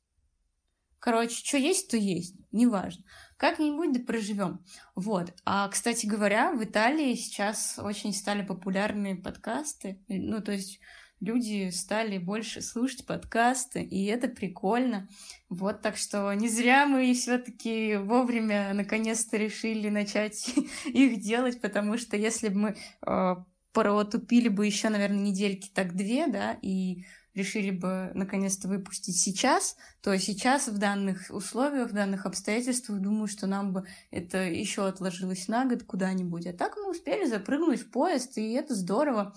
Короче, 1.01 1.35
что 1.45 1.57
есть, 1.57 1.91
то 1.91 1.97
есть, 1.97 2.37
неважно. 2.53 3.03
Как-нибудь 3.39 3.93
да 3.93 4.01
проживем. 4.01 4.65
Вот. 4.95 5.33
А, 5.47 5.67
кстати 5.69 6.05
говоря, 6.05 6.53
в 6.53 6.63
Италии 6.63 7.15
сейчас 7.15 7.79
очень 7.83 8.13
стали 8.13 8.43
популярны 8.43 9.17
подкасты. 9.17 9.99
Ну, 10.09 10.43
то 10.43 10.53
есть 10.53 10.79
люди 11.21 11.71
стали 11.71 12.19
больше 12.19 12.61
слушать 12.61 13.07
подкасты, 13.07 13.83
и 13.83 14.05
это 14.05 14.29
прикольно. 14.29 15.09
Вот, 15.49 15.81
так 15.81 15.97
что 15.97 16.31
не 16.35 16.51
зря 16.51 16.87
мы 16.87 17.15
все-таки 17.15 17.97
вовремя 17.97 18.75
наконец-то 18.75 19.39
решили 19.39 19.89
начать 19.89 20.49
их 20.85 21.21
делать, 21.23 21.63
потому 21.63 21.97
что 21.97 22.19
если 22.19 22.51
бы 22.51 22.59
мы 22.59 22.77
э, 23.07 23.37
протупили 23.73 24.49
бы 24.49 24.67
еще, 24.67 24.91
наверное, 24.91 25.21
недельки 25.21 25.71
так 25.75 25.95
две, 25.95 26.27
да, 26.27 26.59
и 26.61 27.05
решили 27.35 27.71
бы 27.71 28.11
наконец-то 28.15 28.69
выпустить 28.69 29.21
сейчас, 29.21 29.77
то 30.03 30.17
сейчас 30.19 30.69
в 30.69 30.79
данных 30.79 31.27
условиях, 31.31 31.91
в 31.91 31.95
данных 31.95 32.27
обстоятельствах, 32.27 33.01
думаю, 33.01 33.29
что 33.29 33.47
нам 33.47 33.73
бы 33.73 33.85
это 34.11 34.39
еще 34.39 34.87
отложилось 34.87 35.49
на 35.49 35.65
год 35.67 35.85
куда-нибудь. 35.85 36.47
А 36.47 36.53
так 36.53 36.77
мы 36.77 36.91
успели 36.91 37.25
запрыгнуть 37.27 37.81
в 37.81 37.91
поезд, 37.91 38.39
и 38.39 38.53
это 38.53 38.75
здорово. 38.75 39.35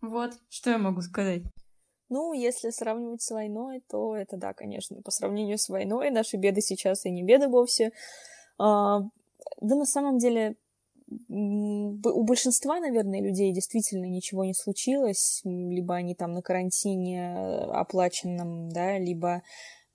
Вот, 0.00 0.32
что 0.48 0.70
я 0.70 0.78
могу 0.78 1.02
сказать. 1.02 1.42
Ну, 2.08 2.32
если 2.32 2.70
сравнивать 2.70 3.22
с 3.22 3.30
войной, 3.30 3.82
то 3.88 4.14
это 4.14 4.36
да, 4.36 4.52
конечно. 4.52 5.02
По 5.02 5.10
сравнению 5.10 5.58
с 5.58 5.68
войной 5.68 6.10
наши 6.10 6.36
беды 6.36 6.60
сейчас 6.60 7.04
и 7.04 7.10
не 7.10 7.24
беды 7.24 7.48
вовсе. 7.48 7.92
А, 8.58 9.00
да 9.60 9.74
на 9.74 9.86
самом 9.86 10.18
деле 10.18 10.56
у 11.28 12.24
большинства, 12.24 12.80
наверное, 12.80 13.20
людей 13.20 13.52
действительно 13.52 14.06
ничего 14.06 14.44
не 14.44 14.54
случилось, 14.54 15.40
либо 15.44 15.94
они 15.94 16.14
там 16.14 16.32
на 16.32 16.42
карантине 16.42 17.32
э, 17.32 17.64
оплаченном, 17.70 18.70
да, 18.70 18.98
либо 18.98 19.42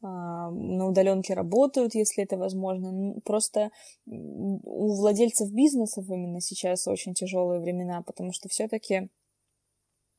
а, 0.04 0.50
на 0.50 0.88
удаленке 0.88 1.34
работают, 1.34 1.94
если 1.96 2.24
это 2.24 2.38
возможно. 2.38 3.20
Просто 3.24 3.72
у 4.06 4.96
владельцев 4.96 5.52
бизнесов 5.52 6.06
именно 6.10 6.42
сейчас 6.42 6.88
очень 6.88 7.14
тяжелые 7.14 7.60
времена, 7.60 8.02
потому 8.02 8.32
что 8.32 8.50
все-таки, 8.50 9.10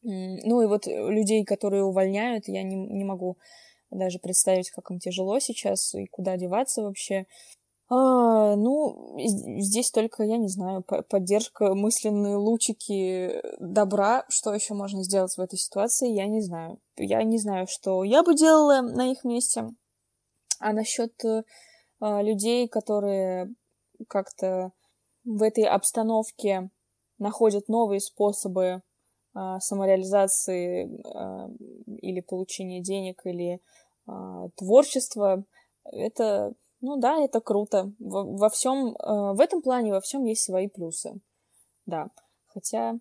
ну 0.02 0.62
и 0.62 0.66
вот 0.66 0.86
людей, 0.86 1.44
которые 1.44 1.84
увольняют, 1.84 2.48
я 2.48 2.62
не, 2.62 2.76
не 2.76 3.04
могу 3.04 3.38
даже 3.90 4.18
представить, 4.18 4.70
как 4.70 4.90
им 4.90 4.98
тяжело 4.98 5.38
сейчас 5.38 5.94
и 5.94 6.06
куда 6.06 6.36
деваться 6.36 6.82
вообще. 6.82 7.26
А, 7.94 8.56
ну, 8.56 9.18
здесь 9.18 9.90
только, 9.90 10.22
я 10.22 10.38
не 10.38 10.48
знаю, 10.48 10.82
поддержка, 10.82 11.74
мысленные 11.74 12.36
лучики 12.36 13.42
добра. 13.60 14.24
Что 14.30 14.54
еще 14.54 14.72
можно 14.72 15.04
сделать 15.04 15.36
в 15.36 15.40
этой 15.40 15.58
ситуации, 15.58 16.10
я 16.10 16.26
не 16.26 16.40
знаю. 16.40 16.78
Я 16.96 17.22
не 17.22 17.36
знаю, 17.36 17.66
что 17.68 18.02
я 18.02 18.22
бы 18.22 18.34
делала 18.34 18.80
на 18.80 19.12
их 19.12 19.24
месте. 19.24 19.68
А 20.58 20.72
насчет 20.72 21.12
а, 22.00 22.22
людей, 22.22 22.66
которые 22.66 23.52
как-то 24.08 24.72
в 25.26 25.42
этой 25.42 25.64
обстановке 25.64 26.70
находят 27.18 27.68
новые 27.68 28.00
способы 28.00 28.80
а, 29.34 29.60
самореализации 29.60 30.88
а, 31.14 31.50
или 32.00 32.20
получения 32.20 32.80
денег, 32.80 33.20
или 33.26 33.60
а, 34.06 34.48
творчества, 34.56 35.44
это 35.84 36.54
ну 36.82 36.96
да, 36.96 37.18
это 37.18 37.40
круто. 37.40 37.92
Во, 37.98 38.24
во 38.24 38.50
всем, 38.50 38.88
э, 38.88 39.32
в 39.34 39.40
этом 39.40 39.62
плане 39.62 39.92
во 39.92 40.00
всем 40.00 40.24
есть 40.24 40.44
свои 40.44 40.68
плюсы. 40.68 41.20
Да. 41.86 42.10
Хотя 42.48 42.98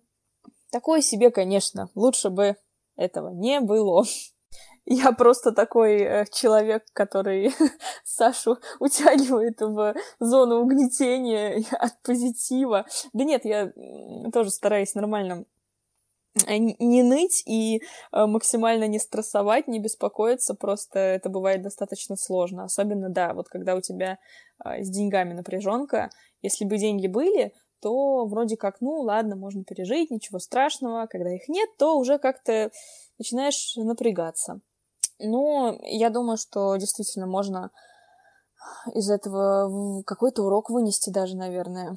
такое 0.70 1.02
себе, 1.02 1.30
конечно, 1.30 1.90
лучше 1.94 2.30
бы 2.30 2.56
этого 2.96 3.30
не 3.30 3.60
было. 3.60 4.04
Я 4.84 5.12
просто 5.12 5.52
такой 5.52 6.00
э, 6.00 6.24
человек, 6.32 6.84
который 6.92 7.52
Сашу 8.04 8.58
утягивает 8.80 9.60
в 9.60 9.94
зону 10.20 10.60
угнетения 10.60 11.64
от 11.78 12.00
позитива. 12.02 12.86
Да 13.12 13.24
нет, 13.24 13.44
я 13.44 13.72
тоже 14.32 14.50
стараюсь 14.50 14.94
нормально 14.94 15.44
не 16.46 17.02
ныть 17.02 17.42
и 17.46 17.82
э, 18.12 18.26
максимально 18.26 18.88
не 18.88 18.98
стрессовать, 18.98 19.68
не 19.68 19.80
беспокоиться, 19.80 20.54
просто 20.54 20.98
это 20.98 21.28
бывает 21.28 21.62
достаточно 21.62 22.16
сложно. 22.16 22.64
Особенно, 22.64 23.10
да, 23.10 23.34
вот 23.34 23.48
когда 23.48 23.74
у 23.74 23.80
тебя 23.80 24.18
э, 24.64 24.82
с 24.82 24.88
деньгами 24.88 25.34
напряженка, 25.34 26.10
если 26.40 26.64
бы 26.64 26.78
деньги 26.78 27.06
были, 27.06 27.52
то 27.80 28.26
вроде 28.26 28.56
как, 28.56 28.80
ну 28.80 29.00
ладно, 29.00 29.36
можно 29.36 29.64
пережить, 29.64 30.10
ничего 30.10 30.38
страшного. 30.38 31.06
Когда 31.06 31.34
их 31.34 31.48
нет, 31.48 31.68
то 31.78 31.98
уже 31.98 32.18
как-то 32.18 32.70
начинаешь 33.18 33.74
напрягаться. 33.76 34.60
Но 35.18 35.78
я 35.82 36.10
думаю, 36.10 36.36
что 36.36 36.76
действительно 36.76 37.26
можно 37.26 37.70
из 38.94 39.10
этого 39.10 40.02
какой-то 40.04 40.44
урок 40.44 40.70
вынести 40.70 41.10
даже, 41.10 41.36
наверное. 41.36 41.96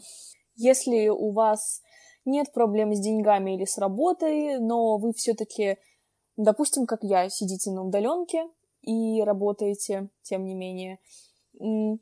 Если 0.56 1.08
у 1.10 1.32
вас 1.32 1.82
нет 2.26 2.52
проблем 2.54 2.94
с 2.94 3.00
деньгами 3.00 3.56
или 3.56 3.66
с 3.66 3.78
работой, 3.78 4.60
но 4.60 4.98
вы 4.98 5.14
все-таки, 5.14 5.78
допустим, 6.38 6.86
как 6.86 7.00
я, 7.04 7.30
сидите 7.30 7.72
на 7.72 7.84
удаленке 7.84 8.48
и 8.82 9.22
работаете, 9.24 10.10
тем 10.24 10.46
не 10.46 10.56
менее, 10.56 11.00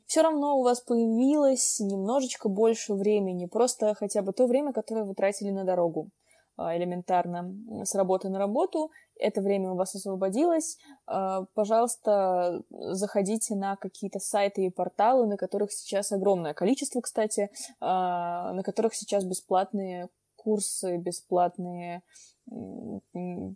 все 0.06 0.22
равно 0.22 0.58
у 0.58 0.62
вас 0.62 0.80
появилось 0.80 1.78
немножечко 1.80 2.48
больше 2.48 2.94
времени, 2.94 3.46
просто 3.46 3.94
хотя 3.94 4.22
бы 4.22 4.32
то 4.32 4.46
время, 4.46 4.72
которое 4.72 5.04
вы 5.04 5.14
тратили 5.14 5.50
на 5.50 5.64
дорогу 5.64 6.10
а, 6.56 6.76
элементарно 6.76 7.54
с 7.84 7.94
работы 7.94 8.28
на 8.28 8.38
работу, 8.38 8.90
это 9.18 9.40
время 9.40 9.72
у 9.72 9.76
вас 9.76 9.94
освободилось, 9.94 10.78
а, 11.06 11.44
пожалуйста, 11.54 12.62
заходите 12.70 13.54
на 13.54 13.76
какие-то 13.76 14.18
сайты 14.18 14.66
и 14.66 14.70
порталы, 14.70 15.26
на 15.26 15.36
которых 15.36 15.72
сейчас 15.72 16.12
огромное 16.12 16.54
количество, 16.54 17.00
кстати, 17.00 17.50
а, 17.80 18.52
на 18.52 18.62
которых 18.62 18.94
сейчас 18.94 19.24
бесплатные 19.24 20.08
курсы, 20.36 20.96
бесплатные 20.96 22.02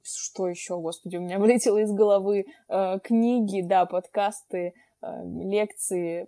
что 0.02 0.48
еще, 0.48 0.78
господи, 0.78 1.18
у 1.18 1.20
меня 1.20 1.38
вылетело 1.38 1.76
из 1.78 1.92
головы, 1.92 2.46
а, 2.68 2.98
книги, 3.00 3.60
да, 3.60 3.86
подкасты, 3.86 4.74
лекции, 5.00 6.26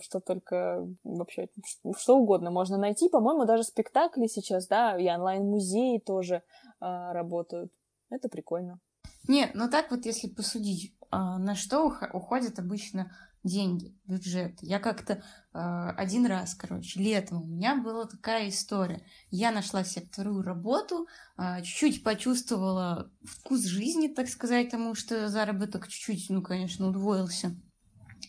что 0.00 0.20
только 0.20 0.86
вообще, 1.02 1.48
что 1.96 2.18
угодно 2.18 2.52
можно 2.52 2.78
найти. 2.78 3.08
По-моему, 3.08 3.46
даже 3.46 3.64
спектакли 3.64 4.28
сейчас, 4.28 4.68
да, 4.68 4.96
и 4.96 5.10
онлайн-музеи 5.10 5.98
тоже 5.98 6.42
работают. 6.78 7.72
Это 8.12 8.28
прикольно. 8.28 8.78
Нет, 9.26 9.52
ну 9.54 9.70
так 9.70 9.90
вот, 9.90 10.04
если 10.04 10.28
посудить, 10.28 10.94
а, 11.10 11.38
на 11.38 11.54
что 11.54 11.86
уходят 12.12 12.58
обычно 12.58 13.16
деньги, 13.42 13.96
бюджет. 14.06 14.58
Я 14.60 14.78
как-то 14.78 15.24
а, 15.52 15.90
один 15.92 16.26
раз, 16.26 16.54
короче, 16.54 17.00
летом 17.00 17.42
у 17.42 17.46
меня 17.46 17.76
была 17.76 18.04
такая 18.04 18.48
история. 18.48 19.02
Я 19.30 19.50
нашла 19.50 19.82
себе 19.82 20.06
вторую 20.06 20.42
работу, 20.42 21.08
а, 21.36 21.62
чуть-чуть 21.62 22.04
почувствовала 22.04 23.10
вкус 23.24 23.62
жизни, 23.64 24.08
так 24.08 24.28
сказать, 24.28 24.66
потому 24.66 24.94
что 24.94 25.28
заработок 25.28 25.88
чуть-чуть, 25.88 26.28
ну, 26.28 26.42
конечно, 26.42 26.86
удвоился. 26.86 27.56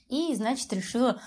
И, 0.07 0.33
значит, 0.35 0.71
решила 0.71 1.21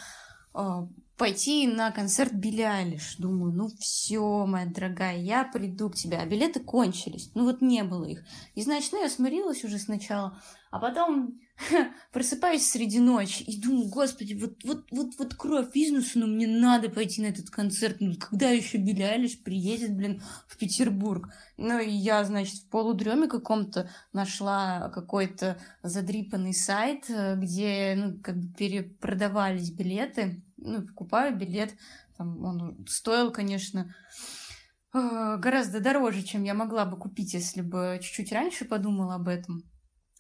пойти 1.17 1.67
на 1.67 1.91
концерт 1.91 2.33
Билли 2.33 2.63
Айлиш. 2.63 3.17
Думаю, 3.17 3.53
ну 3.53 3.69
все, 3.79 4.47
моя 4.47 4.67
дорогая, 4.67 5.17
я 5.17 5.45
приду 5.45 5.91
к 5.91 5.95
тебе. 5.95 6.19
А 6.19 6.27
билеты 6.27 6.61
кончились. 6.61 7.31
Ну 7.35 7.45
вот 7.45 7.61
не 7.61 7.83
было 7.85 8.05
их. 8.05 8.25
И, 8.55 8.63
значит, 8.63 8.93
ну 8.93 9.03
я 9.03 9.09
смирилась 9.09 9.65
уже 9.65 9.79
сначала. 9.79 10.39
А 10.71 10.79
потом 10.79 11.41
просыпаюсь 12.13 12.69
среди 12.69 12.99
ночи 12.99 13.43
и 13.43 13.61
думаю, 13.61 13.89
господи, 13.89 14.35
вот, 14.35 14.63
вот, 14.65 14.87
вот, 14.91 15.15
вот 15.19 15.35
кровь 15.35 15.73
бизнесу, 15.73 16.19
но 16.19 16.27
мне 16.27 16.47
надо 16.47 16.89
пойти 16.89 17.23
на 17.23 17.27
этот 17.27 17.51
концерт. 17.51 17.97
Ну, 18.01 18.15
когда 18.17 18.51
еще 18.51 18.79
Билли 18.79 19.29
приедет, 19.43 19.97
блин, 19.97 20.23
в 20.47 20.57
Петербург? 20.59 21.29
Ну, 21.57 21.79
и 21.79 21.91
я, 21.91 22.25
значит, 22.25 22.57
в 22.57 22.69
полудреме 22.69 23.27
каком-то 23.27 23.91
нашла 24.13 24.91
какой-то 24.91 25.59
задрипанный 25.83 26.55
сайт, 26.55 27.09
э, 27.09 27.37
где, 27.37 27.95
ну, 27.97 28.21
как 28.21 28.37
бы 28.37 28.53
перепродавались 28.55 29.71
билеты. 29.71 30.43
Ну, 30.59 30.87
покупаю 30.87 31.37
билет, 31.37 31.75
там 32.17 32.43
он 32.45 32.87
стоил, 32.87 33.31
конечно, 33.31 33.95
э, 34.95 35.37
гораздо 35.39 35.81
дороже, 35.81 36.23
чем 36.23 36.45
я 36.45 36.55
могла 36.55 36.85
бы 36.85 36.99
купить, 36.99 37.35
если 37.35 37.63
бы 37.63 37.99
чуть-чуть 38.03 38.33
раньше 38.33 38.65
подумала 38.65 39.15
об 39.15 39.29
этом. 39.29 39.65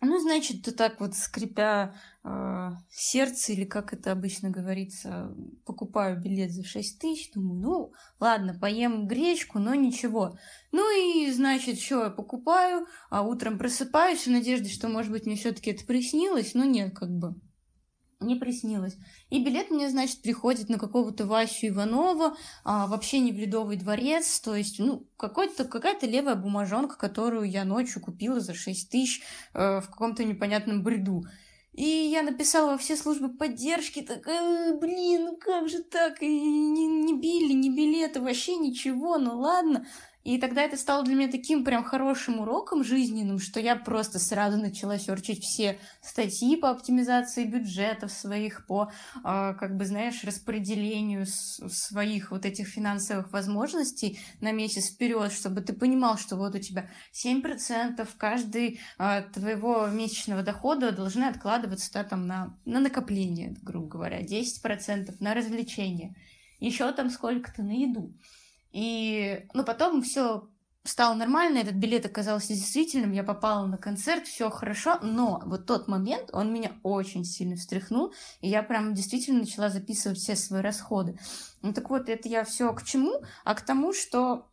Ну, 0.03 0.19
значит, 0.19 0.62
ты 0.62 0.73
так 0.73 1.00
вот, 1.00 1.15
скрипя 1.15 1.95
э, 2.23 2.71
сердце, 2.91 3.53
или 3.53 3.65
как 3.65 3.95
это 3.95 4.12
обычно 4.12 4.50
говорится, 4.50 5.35
покупаю 5.65 6.21
билет 6.21 6.53
за 6.53 6.65
6 6.65 6.99
тысяч, 6.99 7.33
думаю, 7.33 7.61
ну, 7.61 7.93
ладно, 8.21 8.59
поем 8.61 9.07
гречку, 9.07 9.59
но 9.59 9.75
ничего. 9.75 10.37
Ну 10.71 11.25
и, 11.25 11.33
значит, 11.33 11.81
что 11.81 12.05
я 12.05 12.11
покупаю, 12.11 12.87
а 13.09 13.23
утром 13.23 13.57
просыпаюсь 13.57 14.26
в 14.26 14.31
надежде, 14.31 14.69
что, 14.69 14.88
может 14.88 15.11
быть, 15.11 15.25
мне 15.25 15.37
все 15.37 15.53
таки 15.53 15.71
это 15.71 15.87
приснилось, 15.87 16.53
но 16.53 16.65
нет, 16.65 16.95
как 16.95 17.11
бы 17.11 17.35
не 18.20 18.37
приснилось. 18.37 18.96
И 19.30 19.42
билет 19.44 19.70
мне, 19.70 19.90
значит, 19.90 20.23
приходит 20.23 20.68
на 20.68 20.78
какого-то 20.78 21.26
Васю 21.26 21.68
Иванова, 21.68 22.37
а, 22.64 22.87
вообще 22.87 23.18
не 23.20 23.32
в 23.32 23.37
Ледовый 23.37 23.76
дворец, 23.76 24.40
то 24.40 24.54
есть, 24.54 24.78
ну, 24.78 25.06
какой-то, 25.16 25.64
какая-то 25.64 26.06
левая 26.06 26.35
бумажонка, 26.35 26.96
которую 26.96 27.49
я 27.50 27.64
ночью 27.64 28.00
купила 28.00 28.40
за 28.40 28.54
6 28.54 28.90
тысяч 28.90 29.23
э, 29.52 29.80
в 29.80 29.88
каком-то 29.88 30.25
непонятном 30.25 30.82
бреду. 30.82 31.25
И 31.73 31.85
я 31.85 32.23
написала 32.23 32.73
во 32.73 32.78
все 32.78 32.96
службы 32.96 33.28
поддержки, 33.28 34.00
такая, 34.00 34.75
блин, 34.78 35.26
ну 35.26 35.37
как 35.37 35.68
же 35.68 35.82
так, 35.82 36.23
и 36.23 36.26
не, 36.26 36.87
не 36.87 37.20
били, 37.20 37.52
не 37.52 37.68
билеты, 37.68 38.23
вообще 38.23 38.56
ничего, 38.56 39.18
ну 39.18 39.38
ладно. 39.40 39.87
И 40.26 40.38
тогда 40.38 40.64
это 40.64 40.76
стало 40.76 41.04
для 41.04 41.14
меня 41.14 41.30
таким 41.30 41.64
прям 41.64 41.85
хорошим 41.85 42.40
уроком 42.40 42.83
жизненным, 42.83 43.38
что 43.38 43.61
я 43.61 43.76
просто 43.76 44.18
сразу 44.18 44.56
начала 44.56 44.99
серчить 44.99 45.45
все 45.45 45.78
статьи 46.02 46.56
по 46.56 46.71
оптимизации 46.71 47.45
бюджетов 47.45 48.11
своих, 48.11 48.66
по, 48.66 48.90
э, 49.18 49.21
как 49.23 49.76
бы, 49.76 49.85
знаешь, 49.85 50.25
распределению 50.25 51.26
своих 51.26 52.33
вот 52.33 52.45
этих 52.45 52.66
финансовых 52.66 53.30
возможностей 53.30 54.18
на 54.40 54.50
месяц 54.50 54.90
вперед, 54.90 55.30
чтобы 55.30 55.61
ты 55.61 55.73
понимал, 55.73 56.18
что 56.18 56.35
вот 56.35 56.56
у 56.56 56.59
тебя 56.59 56.90
7% 57.12 58.04
каждый 58.18 58.80
э, 58.99 59.23
твоего 59.33 59.87
месячного 59.87 60.42
дохода 60.42 60.90
должны 60.90 61.23
откладываться 61.23 61.92
да, 61.92 62.02
там 62.02 62.26
на, 62.26 62.59
на 62.64 62.80
накопление, 62.80 63.54
грубо 63.62 63.87
говоря, 63.87 64.23
10% 64.23 65.14
на 65.21 65.35
развлечения, 65.35 66.16
еще 66.59 66.90
там 66.90 67.11
сколько-то 67.11 67.62
на 67.62 67.71
еду. 67.71 68.12
И, 68.76 69.49
ну, 69.54 69.64
потом 69.64 70.02
все 70.02 70.50
стало 70.85 71.14
нормально, 71.14 71.56
этот 71.56 71.76
билет 71.76 72.04
оказался 72.04 72.49
действительным, 72.49 73.11
я 73.12 73.25
попала 73.25 73.66
на 73.66 73.78
концерт, 73.78 74.26
все 74.26 74.50
хорошо, 74.50 74.99
но 75.00 75.42
вот 75.47 75.64
тот 75.64 75.88
момент, 75.88 76.28
он 76.35 76.52
меня 76.52 76.73
очень 76.83 77.25
сильно 77.25 77.56
встряхнул, 77.56 78.12
и 78.42 78.50
я 78.50 78.62
прям 78.62 78.92
действительно 78.92 79.40
начала 79.40 79.71
записывать 79.71 80.18
все 80.18 80.37
свои 80.37 80.61
расходы. 80.61 81.18
Ну 81.62 81.73
так 81.73 81.88
вот, 81.88 82.11
это 82.11 82.28
я 82.28 82.45
все 82.45 82.71
к 82.75 82.83
чему? 82.83 83.23
А 83.45 83.54
к 83.54 83.62
тому, 83.62 83.95
что 83.95 84.47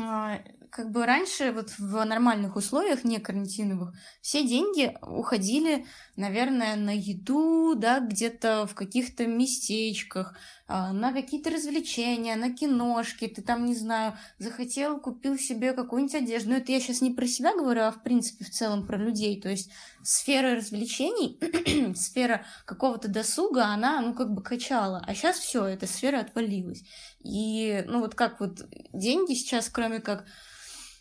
а, 0.00 0.38
как 0.70 0.90
бы 0.90 1.06
раньше 1.06 1.52
вот 1.52 1.70
в 1.78 2.04
нормальных 2.04 2.56
условиях, 2.56 3.04
не 3.04 3.18
карантиновых, 3.18 3.94
все 4.20 4.46
деньги 4.46 4.96
уходили, 5.02 5.86
наверное, 6.16 6.76
на 6.76 6.94
еду, 6.94 7.74
да, 7.74 8.00
где-то 8.00 8.66
в 8.66 8.74
каких-то 8.74 9.26
местечках, 9.26 10.36
а, 10.68 10.92
на 10.92 11.12
какие-то 11.12 11.50
развлечения, 11.50 12.34
на 12.34 12.52
киношки, 12.52 13.28
ты 13.28 13.40
там, 13.40 13.66
не 13.66 13.74
знаю, 13.76 14.18
захотел, 14.38 14.98
купил 14.98 15.38
себе 15.38 15.72
какую-нибудь 15.72 16.16
одежду. 16.16 16.50
Но 16.50 16.56
это 16.56 16.72
я 16.72 16.80
сейчас 16.80 17.00
не 17.00 17.12
про 17.12 17.26
себя 17.26 17.54
говорю, 17.54 17.82
а 17.82 17.92
в 17.92 18.02
принципе 18.02 18.44
в 18.44 18.50
целом 18.50 18.84
про 18.84 18.96
людей. 18.96 19.40
То 19.40 19.48
есть 19.48 19.70
сфера 20.02 20.56
развлечений, 20.56 21.38
сфера 21.94 22.44
какого-то 22.64 23.06
досуга, 23.06 23.66
она, 23.66 24.00
ну, 24.00 24.12
как 24.12 24.34
бы 24.34 24.42
качала. 24.42 25.04
А 25.06 25.14
сейчас 25.14 25.38
все, 25.38 25.64
эта 25.66 25.86
сфера 25.86 26.18
отвалилась. 26.18 26.82
И, 27.20 27.84
ну, 27.86 28.00
вот 28.00 28.16
как 28.16 28.40
вот 28.40 28.66
деньги 28.92 29.34
сейчас, 29.34 29.68
кроме 29.68 30.00
как 30.00 30.26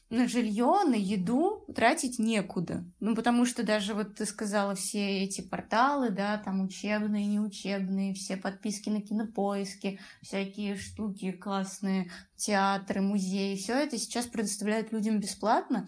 на 0.09 0.27
жилье, 0.27 0.83
на 0.85 0.95
еду 0.95 1.65
тратить 1.73 2.19
некуда. 2.19 2.85
Ну, 2.99 3.15
потому 3.15 3.45
что 3.45 3.63
даже 3.63 3.93
вот 3.93 4.15
ты 4.15 4.25
сказала, 4.25 4.75
все 4.75 5.23
эти 5.23 5.41
порталы, 5.41 6.09
да, 6.09 6.37
там 6.37 6.61
учебные, 6.63 7.25
неучебные, 7.25 8.13
все 8.13 8.37
подписки 8.37 8.89
на 8.89 9.01
кинопоиски, 9.01 9.99
всякие 10.21 10.77
штуки 10.77 11.31
классные, 11.31 12.11
театры, 12.35 13.01
музеи, 13.01 13.55
все 13.55 13.73
это 13.73 13.97
сейчас 13.97 14.27
предоставляют 14.27 14.91
людям 14.91 15.19
бесплатно. 15.19 15.87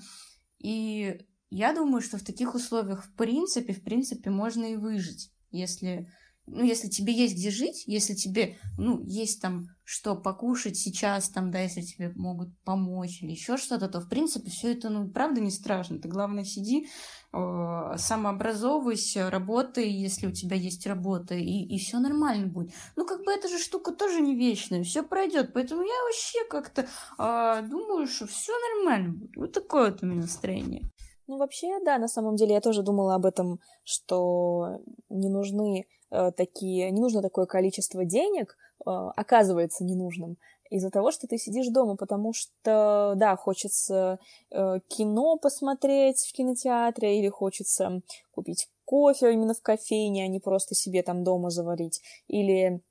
И 0.58 1.20
я 1.50 1.74
думаю, 1.74 2.02
что 2.02 2.18
в 2.18 2.24
таких 2.24 2.56
условиях 2.56 3.06
в 3.06 3.14
принципе, 3.14 3.74
в 3.74 3.84
принципе, 3.84 4.30
можно 4.30 4.66
и 4.66 4.76
выжить, 4.76 5.32
если 5.52 6.10
ну, 6.48 6.64
если 6.64 6.88
тебе 6.88 7.14
есть 7.14 7.36
где 7.36 7.52
жить, 7.52 7.84
если 7.88 8.14
тебе, 8.14 8.58
ну, 8.78 9.04
есть 9.06 9.42
там 9.42 9.68
что 9.90 10.18
покушать 10.18 10.76
сейчас, 10.76 11.30
там, 11.30 11.50
да, 11.50 11.60
если 11.60 11.80
тебе 11.80 12.12
могут 12.14 12.50
помочь 12.66 13.24
или 13.24 13.32
еще 13.32 13.56
что-то, 13.56 13.88
то, 13.88 14.02
в 14.02 14.10
принципе, 14.10 14.50
все 14.50 14.74
это, 14.74 14.90
ну, 14.90 15.10
правда 15.10 15.40
не 15.40 15.50
страшно. 15.50 15.98
Ты, 15.98 16.10
главное, 16.10 16.44
сиди, 16.44 16.90
э, 17.32 17.94
самообразовывайся, 17.96 19.30
работай, 19.30 19.90
если 19.90 20.28
у 20.28 20.34
тебя 20.34 20.58
есть 20.58 20.86
работа, 20.86 21.36
и, 21.36 21.64
и 21.64 21.78
все 21.80 22.00
нормально 22.00 22.48
будет. 22.48 22.74
Ну, 22.98 23.06
как 23.06 23.24
бы 23.24 23.32
эта 23.32 23.48
же 23.48 23.60
штука 23.60 23.94
тоже 23.94 24.20
не 24.20 24.36
вечная, 24.36 24.84
все 24.84 25.04
пройдет, 25.04 25.54
поэтому 25.54 25.84
я 25.84 26.04
вообще 26.04 26.40
как-то 26.50 26.82
э, 27.18 27.68
думаю, 27.70 28.08
что 28.08 28.28
все 28.28 28.52
нормально 28.76 29.14
будет. 29.14 29.38
Вот 29.38 29.54
такое 29.54 29.92
вот 29.92 30.04
у 30.04 30.06
меня 30.06 30.24
настроение. 30.24 30.84
Ну, 31.28 31.38
вообще, 31.38 31.80
да, 31.86 31.98
на 31.98 32.10
самом 32.10 32.36
деле 32.36 32.56
я 32.56 32.60
тоже 32.62 32.84
думала 32.84 33.16
об 33.16 33.26
этом, 33.26 33.62
что 33.86 34.82
не 35.08 35.30
нужны 35.30 35.88
э, 36.12 36.32
такие, 36.34 36.92
не 36.92 37.00
нужно 37.00 37.22
такое 37.22 37.46
количество 37.46 38.04
денег, 38.04 38.58
оказывается 38.88 39.84
ненужным, 39.84 40.38
из-за 40.70 40.90
того, 40.90 41.12
что 41.12 41.28
ты 41.28 41.38
сидишь 41.38 41.68
дома, 41.70 41.96
потому 41.96 42.34
что, 42.34 43.14
да, 43.16 43.36
хочется 43.38 44.20
э, 44.52 44.80
кино 44.90 45.38
посмотреть 45.38 46.20
в 46.20 46.34
кинотеатре 46.34 47.20
или 47.20 47.30
хочется 47.30 48.02
купить 48.32 48.70
кофе 48.86 49.34
именно 49.34 49.54
в 49.54 49.62
кофейне, 49.62 50.26
а 50.26 50.28
не 50.28 50.40
просто 50.40 50.76
себе 50.76 51.04
там 51.04 51.24
дома 51.24 51.50
заварить, 51.50 52.02
или 52.28 52.82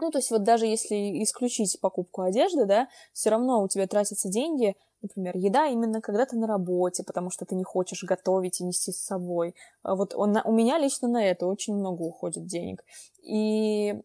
ну, 0.00 0.10
то 0.10 0.18
есть 0.18 0.32
вот 0.32 0.42
даже 0.42 0.66
если 0.66 1.22
исключить 1.22 1.80
покупку 1.80 2.22
одежды, 2.22 2.66
да, 2.66 2.88
все 3.12 3.30
равно 3.30 3.62
у 3.62 3.68
тебя 3.68 3.86
тратятся 3.86 4.28
деньги 4.28 4.74
например, 5.04 5.36
еда 5.36 5.66
именно 5.66 6.00
когда 6.00 6.26
ты 6.26 6.36
на 6.36 6.46
работе, 6.46 7.04
потому 7.04 7.30
что 7.30 7.44
ты 7.44 7.54
не 7.54 7.62
хочешь 7.62 8.02
готовить 8.02 8.60
и 8.60 8.64
нести 8.64 8.90
с 8.90 9.04
собой. 9.04 9.54
А 9.82 9.94
вот 9.94 10.14
он, 10.14 10.36
у 10.44 10.52
меня 10.52 10.78
лично 10.78 11.08
на 11.08 11.24
это 11.24 11.46
очень 11.46 11.74
много 11.74 12.02
уходит 12.02 12.46
денег. 12.46 12.82
И, 13.22 14.02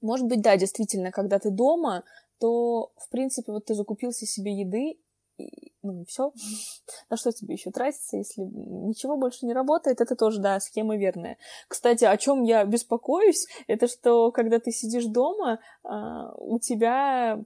может 0.00 0.26
быть, 0.26 0.40
да, 0.42 0.56
действительно, 0.56 1.10
когда 1.10 1.38
ты 1.38 1.50
дома, 1.50 2.04
то, 2.38 2.92
в 2.96 3.08
принципе, 3.10 3.52
вот 3.52 3.66
ты 3.66 3.74
закупился 3.74 4.26
себе 4.26 4.52
еды, 4.52 4.98
и, 5.38 5.72
ну 5.82 6.04
все. 6.06 6.32
На 7.10 7.16
что 7.16 7.32
тебе 7.32 7.54
еще 7.54 7.70
тратиться, 7.70 8.16
если 8.16 8.42
ничего 8.42 9.16
больше 9.16 9.46
не 9.46 9.54
работает? 9.54 10.00
Это 10.00 10.16
тоже, 10.16 10.40
да, 10.40 10.60
схема 10.60 10.96
верная. 10.96 11.38
Кстати, 11.68 12.04
о 12.04 12.16
чем 12.16 12.42
я 12.42 12.64
беспокоюсь, 12.64 13.46
это 13.66 13.86
что, 13.86 14.32
когда 14.32 14.58
ты 14.58 14.72
сидишь 14.72 15.06
дома, 15.06 15.60
а, 15.84 16.32
у 16.36 16.58
тебя 16.58 17.44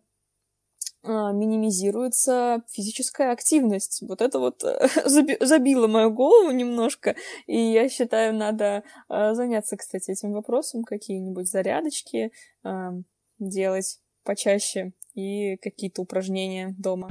минимизируется 1.05 2.63
физическая 2.71 3.33
активность. 3.33 4.03
Вот 4.07 4.21
это 4.21 4.39
вот 4.39 4.63
э, 4.65 4.89
забило 5.41 5.87
мою 5.89 6.13
голову 6.13 6.51
немножко, 6.51 7.17
и 7.47 7.59
я 7.59 7.89
считаю, 7.89 8.35
надо 8.35 8.85
а, 9.09 9.35
заняться, 9.35 9.77
кстати, 9.77 10.13
этим 10.13 10.33
вопросом, 10.33 10.85
какие-нибудь 10.85 11.51
зарядочки 11.51 12.31
а, 12.63 12.93
делать 13.39 13.99
почаще 14.25 14.93
и 15.15 15.57
какие-то 15.57 16.03
упражнения 16.03 16.75
дома. 16.79 17.11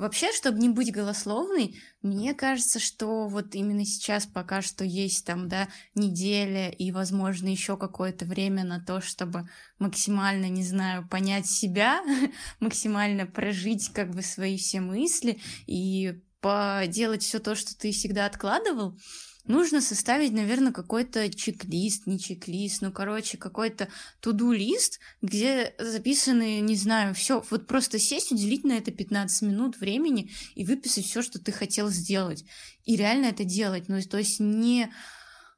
Вообще, 0.00 0.32
чтобы 0.32 0.58
не 0.60 0.70
быть 0.70 0.90
голословной, 0.90 1.78
мне 2.00 2.32
кажется, 2.32 2.80
что 2.80 3.28
вот 3.28 3.54
именно 3.54 3.84
сейчас 3.84 4.24
пока 4.24 4.62
что 4.62 4.82
есть 4.82 5.26
там, 5.26 5.46
да, 5.46 5.68
неделя 5.94 6.70
и, 6.70 6.90
возможно, 6.90 7.48
еще 7.48 7.76
какое-то 7.76 8.24
время 8.24 8.64
на 8.64 8.82
то, 8.82 9.02
чтобы 9.02 9.46
максимально, 9.78 10.46
не 10.46 10.64
знаю, 10.64 11.06
понять 11.06 11.44
себя, 11.44 12.00
максимально 12.60 13.26
прожить 13.26 13.92
как 13.92 14.12
бы 14.12 14.22
свои 14.22 14.56
все 14.56 14.80
мысли 14.80 15.38
и 15.66 16.18
поделать 16.40 17.22
все 17.22 17.38
то, 17.38 17.54
что 17.54 17.76
ты 17.76 17.92
всегда 17.92 18.24
откладывал, 18.24 18.98
нужно 19.46 19.80
составить, 19.80 20.32
наверное, 20.32 20.72
какой-то 20.72 21.32
чек-лист, 21.32 22.06
не 22.06 22.18
чек-лист, 22.18 22.82
ну, 22.82 22.92
короче, 22.92 23.38
какой-то 23.38 23.88
туду-лист, 24.20 25.00
где 25.22 25.74
записаны, 25.78 26.60
не 26.60 26.76
знаю, 26.76 27.14
все, 27.14 27.44
вот 27.50 27.66
просто 27.66 27.98
сесть, 27.98 28.32
уделить 28.32 28.64
на 28.64 28.72
это 28.72 28.90
15 28.90 29.42
минут 29.42 29.78
времени 29.78 30.30
и 30.54 30.64
выписать 30.64 31.06
все, 31.06 31.22
что 31.22 31.38
ты 31.38 31.52
хотел 31.52 31.88
сделать. 31.88 32.44
И 32.84 32.96
реально 32.96 33.26
это 33.26 33.44
делать, 33.44 33.88
ну, 33.88 34.00
то 34.02 34.18
есть 34.18 34.40
не 34.40 34.90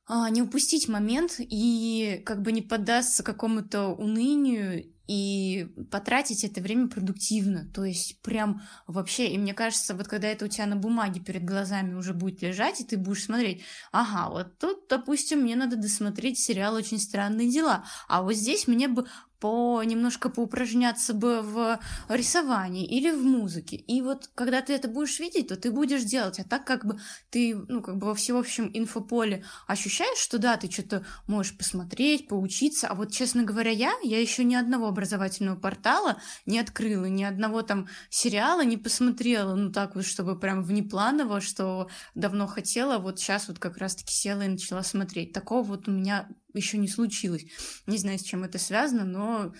а, 0.06 0.28
не 0.30 0.42
упустить 0.42 0.88
момент 0.88 1.36
и 1.38 2.20
как 2.26 2.42
бы 2.42 2.52
не 2.52 2.60
поддаться 2.60 3.22
какому-то 3.22 3.88
унынию 3.88 4.91
и 5.12 5.66
потратить 5.90 6.42
это 6.42 6.62
время 6.62 6.88
продуктивно, 6.88 7.66
то 7.74 7.84
есть 7.84 8.22
прям 8.22 8.62
вообще, 8.86 9.28
и 9.28 9.36
мне 9.36 9.52
кажется, 9.52 9.94
вот 9.94 10.08
когда 10.08 10.28
это 10.28 10.46
у 10.46 10.48
тебя 10.48 10.64
на 10.64 10.76
бумаге 10.76 11.20
перед 11.20 11.44
глазами 11.44 11.92
уже 11.92 12.14
будет 12.14 12.40
лежать, 12.40 12.80
и 12.80 12.84
ты 12.84 12.96
будешь 12.96 13.24
смотреть, 13.24 13.62
ага, 13.90 14.30
вот 14.30 14.58
тут, 14.58 14.88
допустим, 14.88 15.40
мне 15.40 15.54
надо 15.54 15.76
досмотреть 15.76 16.38
сериал 16.38 16.74
«Очень 16.74 16.98
странные 16.98 17.50
дела», 17.50 17.84
а 18.08 18.22
вот 18.22 18.32
здесь 18.32 18.66
мне 18.66 18.88
бы 18.88 19.06
по 19.42 19.82
немножко 19.82 20.28
поупражняться 20.28 21.14
бы 21.14 21.42
в 21.42 21.80
рисовании 22.08 22.86
или 22.86 23.10
в 23.10 23.24
музыке. 23.24 23.74
И 23.74 24.00
вот 24.00 24.30
когда 24.36 24.62
ты 24.62 24.72
это 24.72 24.86
будешь 24.86 25.18
видеть, 25.18 25.48
то 25.48 25.56
ты 25.56 25.72
будешь 25.72 26.04
делать. 26.04 26.38
А 26.38 26.44
так 26.44 26.64
как 26.64 26.86
бы 26.86 27.00
ты, 27.28 27.56
ну, 27.56 27.82
как 27.82 27.96
бы 27.96 28.06
во 28.06 28.14
всеобщем 28.14 28.70
инфополе 28.72 29.44
ощущаешь, 29.66 30.18
что 30.18 30.38
да, 30.38 30.56
ты 30.56 30.70
что-то 30.70 31.04
можешь 31.26 31.58
посмотреть, 31.58 32.28
поучиться. 32.28 32.86
А 32.86 32.94
вот, 32.94 33.10
честно 33.10 33.42
говоря, 33.42 33.72
я, 33.72 33.92
я 34.04 34.20
еще 34.20 34.44
ни 34.44 34.54
одного 34.54 34.86
образовательного 34.86 35.56
портала 35.56 36.18
не 36.46 36.60
открыла, 36.60 37.06
ни 37.06 37.24
одного 37.24 37.62
там 37.62 37.88
сериала 38.10 38.64
не 38.64 38.76
посмотрела, 38.76 39.56
ну, 39.56 39.72
так 39.72 39.96
вот, 39.96 40.06
чтобы 40.06 40.38
прям 40.38 40.62
внепланово, 40.62 41.40
что 41.40 41.88
давно 42.14 42.46
хотела, 42.46 42.98
вот 42.98 43.18
сейчас 43.18 43.48
вот 43.48 43.58
как 43.58 43.78
раз-таки 43.78 44.14
села 44.14 44.42
и 44.42 44.48
начала 44.48 44.84
смотреть. 44.84 45.32
Такого 45.32 45.64
вот 45.64 45.88
у 45.88 45.90
меня 45.90 46.28
еще 46.54 46.78
не 46.78 46.88
случилось. 46.88 47.44
Не 47.86 47.98
знаю, 47.98 48.18
с 48.18 48.22
чем 48.22 48.44
это 48.44 48.58
связано, 48.58 49.04
но 49.04 49.52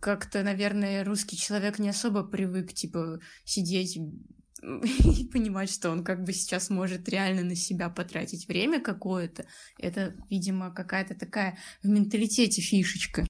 как-то, 0.00 0.42
наверное, 0.42 1.04
русский 1.04 1.36
человек 1.36 1.78
не 1.78 1.88
особо 1.88 2.22
привык, 2.22 2.72
типа, 2.72 3.20
сидеть 3.44 3.96
и 4.62 5.28
понимать, 5.28 5.70
что 5.70 5.90
он 5.90 6.04
как 6.04 6.22
бы 6.24 6.32
сейчас 6.32 6.70
может 6.70 7.08
реально 7.08 7.42
на 7.42 7.56
себя 7.56 7.88
потратить 7.88 8.48
время 8.48 8.80
какое-то. 8.80 9.46
Это, 9.78 10.14
видимо, 10.30 10.72
какая-то 10.72 11.14
такая 11.14 11.58
в 11.82 11.88
менталитете 11.88 12.62
фишечка. 12.62 13.26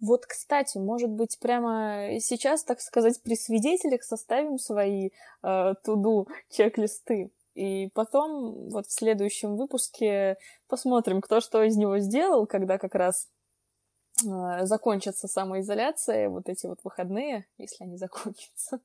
Вот, 0.00 0.26
кстати, 0.26 0.78
может 0.78 1.10
быть, 1.10 1.38
прямо 1.40 2.20
сейчас, 2.20 2.62
так 2.62 2.80
сказать, 2.80 3.20
при 3.22 3.34
свидетелях 3.34 4.04
составим 4.04 4.56
свои 4.58 5.10
э, 5.42 5.74
туду 5.84 6.28
чек-листы. 6.50 7.32
И 7.58 7.88
потом 7.92 8.68
вот 8.70 8.86
в 8.86 8.92
следующем 8.92 9.56
выпуске 9.56 10.36
посмотрим, 10.68 11.20
кто 11.20 11.40
что 11.40 11.64
из 11.64 11.76
него 11.76 11.98
сделал, 11.98 12.46
когда 12.46 12.78
как 12.78 12.94
раз 12.94 13.28
э, 14.24 14.64
закончится 14.64 15.26
самоизоляция, 15.26 16.28
вот 16.28 16.48
эти 16.48 16.66
вот 16.66 16.78
выходные, 16.84 17.48
если 17.58 17.82
они 17.82 17.96
закончатся. 17.96 18.78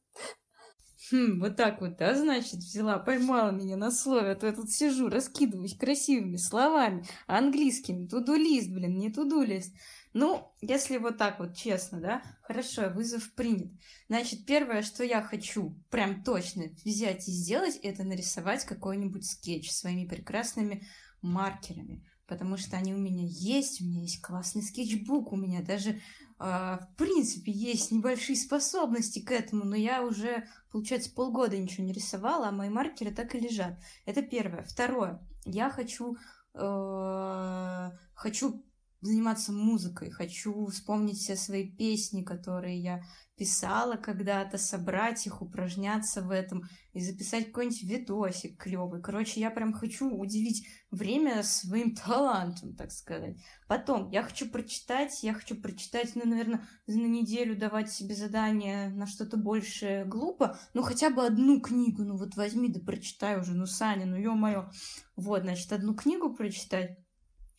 Хм, 1.12 1.40
вот 1.42 1.58
так 1.58 1.82
вот, 1.82 1.98
да, 1.98 2.16
значит, 2.16 2.60
взяла, 2.60 2.98
поймала 2.98 3.52
меня 3.52 3.76
на 3.76 3.92
слове, 3.92 4.32
а 4.32 4.36
то 4.36 4.48
я 4.48 4.54
тут 4.54 4.72
сижу, 4.72 5.10
раскидываюсь 5.10 5.76
красивыми 5.76 6.38
словами, 6.38 7.06
английскими, 7.28 8.08
туду-лист, 8.08 8.70
блин, 8.70 8.98
не 8.98 9.12
туду-лист. 9.12 9.76
Ну, 10.14 10.54
если 10.62 10.98
вот 10.98 11.18
так 11.18 11.40
вот 11.40 11.56
честно, 11.58 12.00
да, 12.00 12.22
хорошо, 12.44 12.90
вызов 12.90 13.34
принят. 13.34 13.72
Значит, 14.08 14.46
первое, 14.46 14.82
что 14.82 15.04
я 15.04 15.22
хочу 15.22 15.76
прям 15.90 16.24
точно 16.24 16.66
взять 16.86 17.28
и 17.28 17.32
сделать, 17.32 17.76
это 17.84 18.04
нарисовать 18.04 18.64
какой-нибудь 18.64 19.26
скетч 19.26 19.72
своими 19.72 20.08
прекрасными 20.08 20.88
маркерами, 21.22 22.06
потому 22.28 22.56
что 22.56 22.78
они 22.78 22.94
у 22.94 22.98
меня 22.98 23.26
есть, 23.28 23.82
у 23.82 23.86
меня 23.86 24.02
есть 24.02 24.22
классный 24.22 24.62
скетчбук, 24.62 25.34
у 25.34 25.36
меня 25.36 25.62
даже, 25.62 26.00
в 26.44 26.90
принципе, 26.98 27.54
есть 27.54 27.92
небольшие 27.92 28.36
способности 28.36 29.20
к 29.20 29.32
этому, 29.32 29.64
но 29.64 29.78
я 29.78 30.04
уже, 30.04 30.46
получается, 30.72 31.10
полгода 31.10 31.58
ничего 31.58 31.86
не 31.86 31.94
рисовала, 31.94 32.50
а 32.50 32.52
мои 32.52 32.68
маркеры 32.70 33.12
так 33.12 33.34
и 33.34 33.40
лежат. 33.40 33.80
Это 34.06 34.22
первое. 34.22 34.64
Второе, 34.64 35.26
я 35.46 35.70
хочу, 35.70 36.18
э, 36.54 37.92
хочу 38.14 38.62
заниматься 39.04 39.52
музыкой, 39.52 40.10
хочу 40.10 40.68
вспомнить 40.68 41.18
все 41.18 41.36
свои 41.36 41.70
песни, 41.70 42.24
которые 42.24 42.80
я 42.80 43.04
писала 43.36 43.96
когда-то, 43.96 44.58
собрать 44.58 45.26
их, 45.26 45.42
упражняться 45.42 46.22
в 46.22 46.30
этом 46.30 46.64
и 46.94 47.02
записать 47.02 47.48
какой-нибудь 47.48 47.84
видосик 47.84 48.62
клевый. 48.62 49.02
Короче, 49.02 49.40
я 49.40 49.50
прям 49.50 49.74
хочу 49.74 50.10
удивить 50.10 50.68
время 50.92 51.42
своим 51.44 51.96
талантом, 52.06 52.76
так 52.76 52.92
сказать. 52.92 53.36
Потом, 53.68 54.12
я 54.12 54.22
хочу 54.22 54.50
прочитать, 54.50 55.24
я 55.24 55.34
хочу 55.34 55.56
прочитать, 55.60 56.12
ну, 56.16 56.26
наверное, 56.26 56.68
на 56.86 57.08
неделю 57.08 57.58
давать 57.58 57.92
себе 57.92 58.16
задание 58.16 58.90
на 58.90 59.08
что-то 59.08 59.38
больше 59.38 60.06
глупо, 60.08 60.60
ну, 60.74 60.84
хотя 60.84 61.10
бы 61.10 61.26
одну 61.26 61.60
книгу, 61.60 62.04
ну, 62.04 62.18
вот 62.18 62.36
возьми 62.36 62.70
да 62.70 62.80
прочитай 62.80 63.40
уже, 63.40 63.54
ну, 63.54 63.66
Саня, 63.66 64.06
ну, 64.06 64.16
ё-моё. 64.16 64.70
Вот, 65.16 65.42
значит, 65.42 65.72
одну 65.74 65.96
книгу 65.96 66.34
прочитать, 66.36 66.98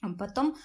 а 0.01 0.13
потом 0.13 0.57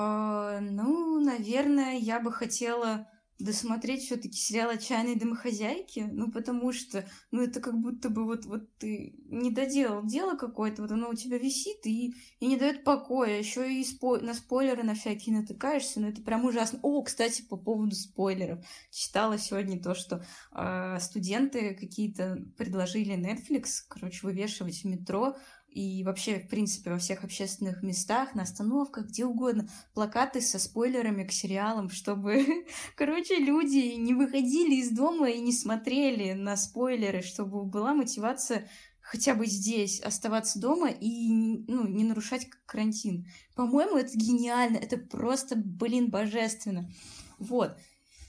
ну, 0.00 1.20
наверное, 1.20 1.98
я 1.98 2.20
бы 2.20 2.32
хотела 2.32 3.08
досмотреть 3.38 4.02
все-таки 4.02 4.36
сериал 4.36 4.70
«Отчаянные 4.70 5.16
домохозяйки», 5.16 6.08
ну, 6.10 6.30
потому 6.30 6.72
что, 6.72 7.08
ну, 7.30 7.42
это 7.42 7.60
как 7.60 7.78
будто 7.78 8.08
бы 8.08 8.24
вот, 8.24 8.44
вот 8.46 8.76
ты 8.78 9.14
не 9.26 9.50
доделал 9.52 10.04
дело 10.04 10.36
какое-то, 10.36 10.82
вот 10.82 10.90
оно 10.90 11.08
у 11.08 11.14
тебя 11.14 11.38
висит 11.38 11.86
и, 11.86 12.14
и 12.40 12.46
не 12.46 12.56
дает 12.56 12.82
покоя, 12.82 13.38
еще 13.38 13.72
и 13.72 13.84
спо- 13.84 14.20
на 14.20 14.34
спойлеры 14.34 14.82
на 14.82 14.94
всякие 14.94 15.36
натыкаешься, 15.36 16.00
ну, 16.00 16.08
это 16.08 16.20
прям 16.22 16.44
ужасно. 16.44 16.80
О, 16.82 17.02
кстати, 17.02 17.42
по 17.42 17.56
поводу 17.56 17.94
спойлеров. 17.94 18.64
Читала 18.90 19.38
сегодня 19.38 19.80
то, 19.80 19.94
что 19.94 20.24
э, 20.52 20.98
студенты 21.00 21.74
какие-то 21.74 22.44
предложили 22.56 23.14
Netflix, 23.14 23.84
короче, 23.88 24.26
вывешивать 24.26 24.82
в 24.82 24.84
метро 24.84 25.36
и 25.70 26.02
вообще, 26.02 26.40
в 26.40 26.48
принципе, 26.48 26.90
во 26.90 26.98
всех 26.98 27.24
общественных 27.24 27.82
местах, 27.82 28.34
на 28.34 28.42
остановках, 28.42 29.08
где 29.08 29.24
угодно, 29.24 29.68
плакаты 29.94 30.40
со 30.40 30.58
спойлерами 30.58 31.24
к 31.24 31.32
сериалам, 31.32 31.90
чтобы, 31.90 32.66
короче, 32.96 33.36
люди 33.36 33.94
не 33.96 34.14
выходили 34.14 34.76
из 34.76 34.90
дома 34.90 35.30
и 35.30 35.40
не 35.40 35.52
смотрели 35.52 36.32
на 36.32 36.56
спойлеры, 36.56 37.22
чтобы 37.22 37.64
была 37.64 37.94
мотивация 37.94 38.68
хотя 39.00 39.34
бы 39.34 39.46
здесь 39.46 40.00
оставаться 40.00 40.60
дома 40.60 40.90
и 40.90 41.28
ну, 41.66 41.86
не 41.86 42.04
нарушать 42.04 42.46
карантин. 42.66 43.26
По-моему, 43.54 43.96
это 43.96 44.16
гениально, 44.16 44.76
это 44.76 44.98
просто, 44.98 45.56
блин, 45.56 46.10
божественно. 46.10 46.90
Вот. 47.38 47.76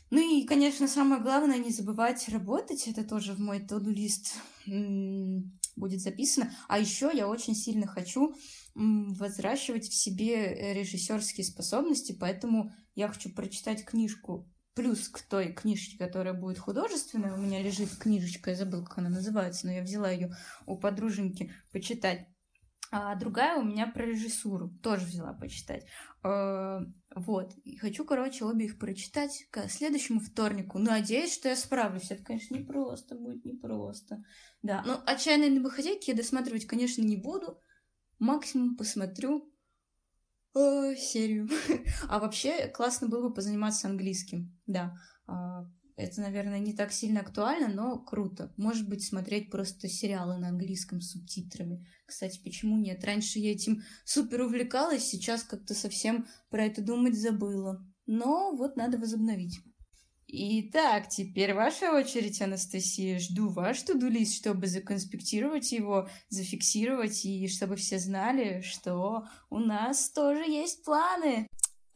Ну 0.10 0.20
и, 0.20 0.46
конечно, 0.46 0.88
самое 0.88 1.22
главное, 1.22 1.58
не 1.58 1.72
забывать 1.72 2.30
работать. 2.30 2.88
Это 2.88 3.04
тоже 3.04 3.34
в 3.34 3.40
мой 3.40 3.60
тоду-лист 3.60 4.36
будет 5.80 6.02
записано. 6.02 6.54
А 6.68 6.78
еще 6.78 7.10
я 7.14 7.28
очень 7.28 7.56
сильно 7.56 7.88
хочу 7.88 8.36
возращивать 8.76 9.88
в 9.88 9.94
себе 9.94 10.74
режиссерские 10.74 11.46
способности, 11.46 12.16
поэтому 12.18 12.72
я 12.96 13.08
хочу 13.08 13.34
прочитать 13.34 13.84
книжку 13.84 14.48
плюс 14.76 15.10
к 15.10 15.22
той 15.22 15.52
книжке, 15.52 15.98
которая 15.98 16.34
будет 16.34 16.60
художественная. 16.60 17.34
У 17.34 17.38
меня 17.38 17.62
лежит 17.62 17.90
книжечка, 17.98 18.52
я 18.52 18.56
забыла, 18.56 18.86
как 18.86 19.00
она 19.00 19.10
называется, 19.10 19.66
но 19.66 19.74
я 19.74 19.82
взяла 19.82 20.10
ее 20.10 20.36
у 20.66 20.78
подруженьки 20.78 21.52
почитать. 21.72 22.28
А 22.92 23.14
другая 23.16 23.58
у 23.58 23.64
меня 23.64 23.88
про 23.88 24.04
режиссуру, 24.04 24.70
тоже 24.82 25.06
взяла 25.06 25.34
почитать. 25.34 25.86
Э, 26.24 26.80
вот, 27.16 27.54
и 27.64 27.78
хочу, 27.78 28.04
короче, 28.04 28.46
обе 28.46 28.66
их 28.66 28.80
прочитать 28.80 29.48
к 29.52 29.70
следующему 29.70 30.20
вторнику. 30.20 30.80
Надеюсь, 30.80 31.34
что 31.34 31.50
я 31.50 31.56
справлюсь. 31.56 32.10
Это, 32.10 32.24
конечно, 32.24 32.56
непросто 32.56 33.16
будет, 33.16 33.46
непросто. 33.46 34.24
Да, 34.64 34.84
но 34.86 35.02
«Отчаянные 35.06 35.52
домохозяйки» 35.52 36.10
я 36.10 36.16
досматривать, 36.16 36.66
конечно, 36.66 37.02
не 37.02 37.18
буду. 37.18 37.62
Максимум 38.18 38.76
посмотрю 38.76 39.54
э, 40.56 40.96
серию. 40.96 41.48
а 42.10 42.20
вообще, 42.20 42.68
классно 42.68 43.08
было 43.08 43.30
бы 43.30 43.34
позаниматься 43.34 43.88
английским. 43.88 44.58
Да, 44.66 44.96
а, 45.28 45.66
это, 46.00 46.22
наверное, 46.22 46.60
не 46.60 46.74
так 46.74 46.94
сильно 46.94 47.20
актуально, 47.20 47.68
но 47.68 48.00
круто. 48.00 48.54
Может 48.56 48.88
быть, 48.88 49.06
смотреть 49.06 49.52
просто 49.52 49.90
сериалы 49.90 50.38
на 50.38 50.48
английском 50.48 51.02
с 51.02 51.12
субтитрами. 51.12 51.86
Кстати, 52.06 52.40
почему 52.44 52.78
нет? 52.78 53.04
Раньше 53.04 53.40
я 53.40 53.52
этим 53.52 53.84
супер 54.06 54.42
увлекалась, 54.42 55.04
сейчас 55.04 55.44
как-то 55.44 55.74
совсем 55.74 56.26
про 56.50 56.66
это 56.66 56.82
думать 56.82 57.20
забыла. 57.20 57.86
Но 58.06 58.56
вот 58.56 58.78
надо 58.78 58.98
возобновить. 58.98 59.60
Итак, 60.32 61.10
теперь 61.10 61.54
ваша 61.54 61.92
очередь, 61.92 62.42
Анастасия. 62.42 63.20
Жду 63.20 63.50
ваш 63.50 63.82
туду-лист, 63.82 64.36
чтобы 64.36 64.68
законспектировать 64.68 65.72
его, 65.72 66.08
зафиксировать, 66.30 67.26
и 67.26 67.48
чтобы 67.48 67.76
все 67.76 67.98
знали, 67.98 68.62
что 68.62 69.28
у 69.50 69.58
нас 69.58 70.12
тоже 70.12 70.44
есть 70.50 70.84
планы. 70.86 71.48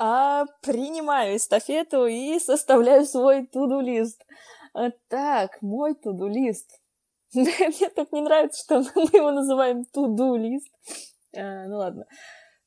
А 0.05 0.47
принимаю 0.61 1.37
эстафету 1.37 2.07
и 2.07 2.37
составляю 2.37 3.05
свой 3.05 3.47
туду-лист. 3.47 4.21
А, 4.73 4.89
так, 5.07 5.61
мой 5.61 5.95
туду-лист. 5.95 6.69
Мне 7.33 7.89
так 7.95 8.11
не 8.11 8.19
нравится, 8.19 8.61
что 8.65 8.79
мы 8.99 9.17
его 9.17 9.31
называем 9.31 9.85
туду-лист. 9.85 10.67
А, 11.37 11.67
ну 11.67 11.77
ладно. 11.77 12.05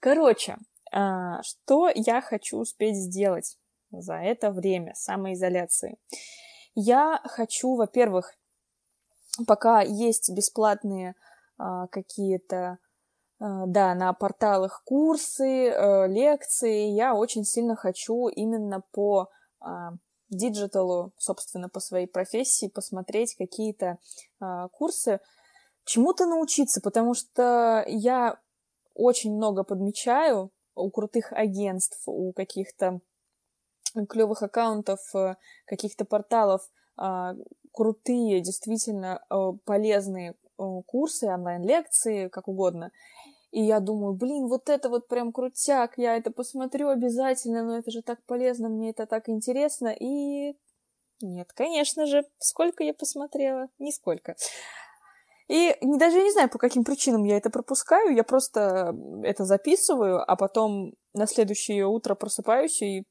Короче, 0.00 0.56
а, 0.92 1.42
что 1.42 1.90
я 1.94 2.22
хочу 2.22 2.56
успеть 2.56 2.96
сделать? 2.96 3.58
за 3.90 4.14
это 4.14 4.50
время 4.50 4.94
самоизоляции. 4.94 5.98
Я 6.74 7.20
хочу, 7.24 7.74
во-первых, 7.74 8.34
пока 9.46 9.80
есть 9.82 10.30
бесплатные 10.34 11.14
какие-то, 11.90 12.78
да, 13.38 13.94
на 13.94 14.12
порталах 14.12 14.82
курсы, 14.84 15.68
а, 15.68 16.06
лекции, 16.06 16.88
я 16.90 17.14
очень 17.14 17.44
сильно 17.44 17.76
хочу 17.76 18.28
именно 18.28 18.82
по 18.92 19.28
а, 19.60 19.92
digital 20.30 20.94
у, 20.94 21.12
собственно, 21.18 21.68
по 21.68 21.80
своей 21.80 22.06
профессии 22.06 22.68
посмотреть 22.68 23.34
какие-то 23.36 23.98
а, 24.40 24.68
курсы, 24.68 25.20
чему-то 25.84 26.26
научиться, 26.26 26.80
потому 26.80 27.14
что 27.14 27.84
я 27.86 28.38
очень 28.94 29.34
много 29.34 29.62
подмечаю 29.62 30.50
у 30.74 30.90
крутых 30.90 31.32
агентств, 31.32 32.02
у 32.06 32.32
каких-то 32.32 33.00
клевых 34.08 34.42
аккаунтов, 34.42 35.00
э, 35.14 35.36
каких-то 35.64 36.04
порталов, 36.04 36.62
а, 36.96 37.34
крутые, 37.72 38.40
действительно 38.40 39.22
э, 39.30 39.52
полезные 39.64 40.32
э, 40.32 40.62
курсы, 40.86 41.26
онлайн-лекции, 41.26 42.28
как 42.28 42.48
угодно. 42.48 42.90
И 43.50 43.62
я 43.62 43.80
думаю, 43.80 44.14
блин, 44.14 44.48
вот 44.48 44.68
это 44.68 44.88
вот 44.88 45.08
прям 45.08 45.32
крутяк, 45.32 45.98
я 45.98 46.16
это 46.16 46.30
посмотрю 46.30 46.88
обязательно, 46.88 47.64
но 47.64 47.78
это 47.78 47.90
же 47.90 48.02
так 48.02 48.22
полезно, 48.26 48.68
мне 48.68 48.90
это 48.90 49.06
так 49.06 49.28
интересно. 49.28 49.88
И 49.88 50.56
нет, 51.22 51.52
конечно 51.54 52.06
же, 52.06 52.24
сколько 52.38 52.84
я 52.84 52.92
посмотрела? 52.92 53.68
Нисколько. 53.78 54.36
И 55.48 55.76
даже 55.80 56.20
не 56.20 56.32
знаю, 56.32 56.50
по 56.50 56.58
каким 56.58 56.82
причинам 56.82 57.24
я 57.24 57.36
это 57.36 57.50
пропускаю, 57.50 58.14
я 58.14 58.24
просто 58.24 58.94
это 59.22 59.44
записываю, 59.44 60.28
а 60.28 60.34
потом 60.36 60.94
на 61.14 61.26
следующее 61.26 61.86
утро 61.86 62.16
просыпаюсь 62.16 62.82
и 62.82 63.04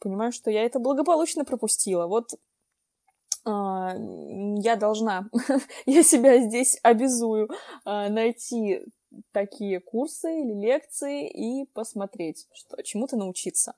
понимаю, 0.00 0.32
что 0.32 0.50
я 0.50 0.64
это 0.64 0.80
благополучно 0.80 1.44
пропустила. 1.44 2.06
Вот 2.08 2.30
а, 3.44 3.94
я 4.56 4.74
должна, 4.76 5.30
я 5.86 6.02
себя 6.02 6.38
здесь 6.40 6.78
обязую 6.82 7.48
а, 7.84 8.08
найти 8.08 8.82
такие 9.32 9.80
курсы 9.80 10.40
или 10.40 10.52
лекции 10.52 11.28
и 11.28 11.66
посмотреть, 11.66 12.48
что 12.52 12.82
чему-то 12.82 13.16
научиться. 13.16 13.74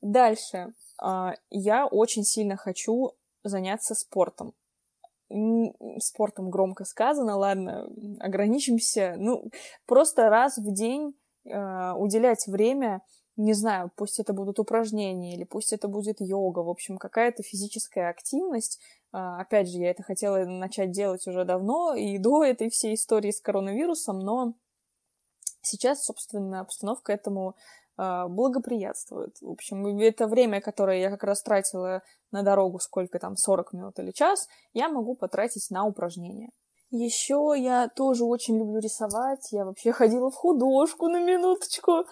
Дальше. 0.00 0.72
А, 1.00 1.34
я 1.50 1.86
очень 1.86 2.24
сильно 2.24 2.56
хочу 2.56 3.12
заняться 3.44 3.94
спортом. 3.94 4.54
Спортом 5.98 6.50
громко 6.50 6.84
сказано, 6.84 7.36
ладно, 7.36 7.88
ограничимся. 8.20 9.14
Ну, 9.18 9.50
просто 9.86 10.30
раз 10.30 10.56
в 10.56 10.72
день 10.72 11.14
уделять 11.44 12.46
время 12.46 13.02
не 13.38 13.52
знаю, 13.52 13.92
пусть 13.94 14.18
это 14.18 14.32
будут 14.32 14.58
упражнения 14.58 15.34
или 15.34 15.44
пусть 15.44 15.72
это 15.72 15.86
будет 15.86 16.20
йога, 16.20 16.58
в 16.58 16.68
общем, 16.68 16.98
какая-то 16.98 17.44
физическая 17.44 18.10
активность. 18.10 18.80
А, 19.12 19.40
опять 19.40 19.70
же, 19.70 19.78
я 19.78 19.90
это 19.90 20.02
хотела 20.02 20.44
начать 20.44 20.90
делать 20.90 21.24
уже 21.28 21.44
давно 21.44 21.94
и 21.94 22.18
до 22.18 22.42
этой 22.42 22.68
всей 22.68 22.94
истории 22.94 23.30
с 23.30 23.40
коронавирусом, 23.40 24.18
но 24.18 24.54
сейчас, 25.62 26.04
собственно, 26.04 26.60
обстановка 26.60 27.12
этому 27.12 27.54
а, 27.96 28.26
благоприятствует. 28.26 29.36
В 29.40 29.50
общем, 29.50 29.86
это 30.00 30.26
время, 30.26 30.60
которое 30.60 30.98
я 30.98 31.08
как 31.08 31.22
раз 31.22 31.40
тратила 31.40 32.02
на 32.32 32.42
дорогу, 32.42 32.80
сколько 32.80 33.20
там, 33.20 33.36
40 33.36 33.72
минут 33.72 34.00
или 34.00 34.10
час, 34.10 34.48
я 34.72 34.88
могу 34.88 35.14
потратить 35.14 35.70
на 35.70 35.86
упражнения. 35.86 36.50
Еще 36.90 37.54
я 37.56 37.88
тоже 37.88 38.24
очень 38.24 38.58
люблю 38.58 38.80
рисовать. 38.80 39.52
Я 39.52 39.64
вообще 39.64 39.92
ходила 39.92 40.28
в 40.28 40.34
художку 40.34 41.06
на 41.06 41.20
минуточку. 41.20 42.04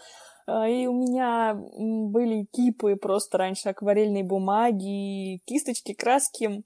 А, 0.46 0.68
и 0.68 0.87
у 0.87 0.92
меня 0.92 1.54
были 1.54 2.44
кипы 2.44 2.96
просто 2.96 3.38
раньше 3.38 3.68
акварельной 3.68 4.22
бумаги, 4.22 5.40
кисточки, 5.44 5.92
краски. 5.92 6.62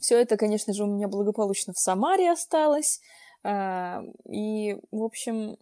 Все 0.00 0.20
это, 0.20 0.36
конечно 0.36 0.72
же, 0.72 0.84
у 0.84 0.86
меня 0.86 1.08
благополучно 1.08 1.72
в 1.72 1.78
Самаре 1.78 2.30
осталось. 2.30 3.00
А, 3.42 4.02
и, 4.28 4.78
в 4.92 5.02
общем, 5.02 5.56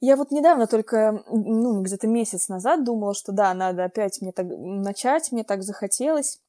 я 0.00 0.16
вот 0.16 0.30
недавно 0.30 0.68
только, 0.68 1.24
ну, 1.28 1.82
где-то 1.82 2.06
месяц 2.06 2.48
назад 2.48 2.84
думала, 2.84 3.14
что 3.14 3.32
да, 3.32 3.52
надо 3.52 3.84
опять 3.84 4.20
мне 4.20 4.32
так 4.32 4.46
начать, 4.46 5.32
мне 5.32 5.42
так 5.42 5.62
захотелось. 5.62 6.40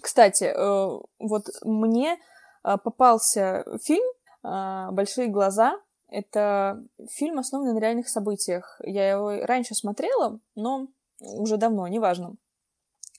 Кстати, 0.00 0.44
э, 0.44 1.00
вот 1.18 1.46
мне 1.62 2.16
а, 2.62 2.78
попался 2.78 3.64
фильм 3.82 4.06
«Большие 4.42 5.26
глаза», 5.26 5.78
это 6.10 6.82
фильм, 7.10 7.38
основанный 7.38 7.74
на 7.74 7.78
реальных 7.78 8.08
событиях. 8.08 8.80
Я 8.82 9.10
его 9.10 9.44
раньше 9.44 9.74
смотрела, 9.74 10.40
но 10.54 10.88
уже 11.20 11.56
давно, 11.56 11.86
неважно. 11.86 12.34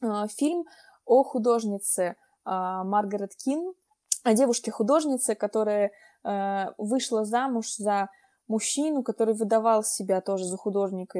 А, 0.01 0.27
фильм 0.27 0.65
о 1.05 1.23
художнице 1.23 2.15
а, 2.45 2.83
Маргарет 2.83 3.35
Кин, 3.35 3.73
о 4.23 4.33
девушке-художнице, 4.33 5.35
которая 5.35 5.91
а, 6.23 6.73
вышла 6.77 7.25
замуж 7.25 7.75
за 7.75 8.09
мужчину, 8.47 9.03
который 9.03 9.35
выдавал 9.35 9.83
себя 9.83 10.21
тоже 10.21 10.45
за 10.45 10.57
художника 10.57 11.19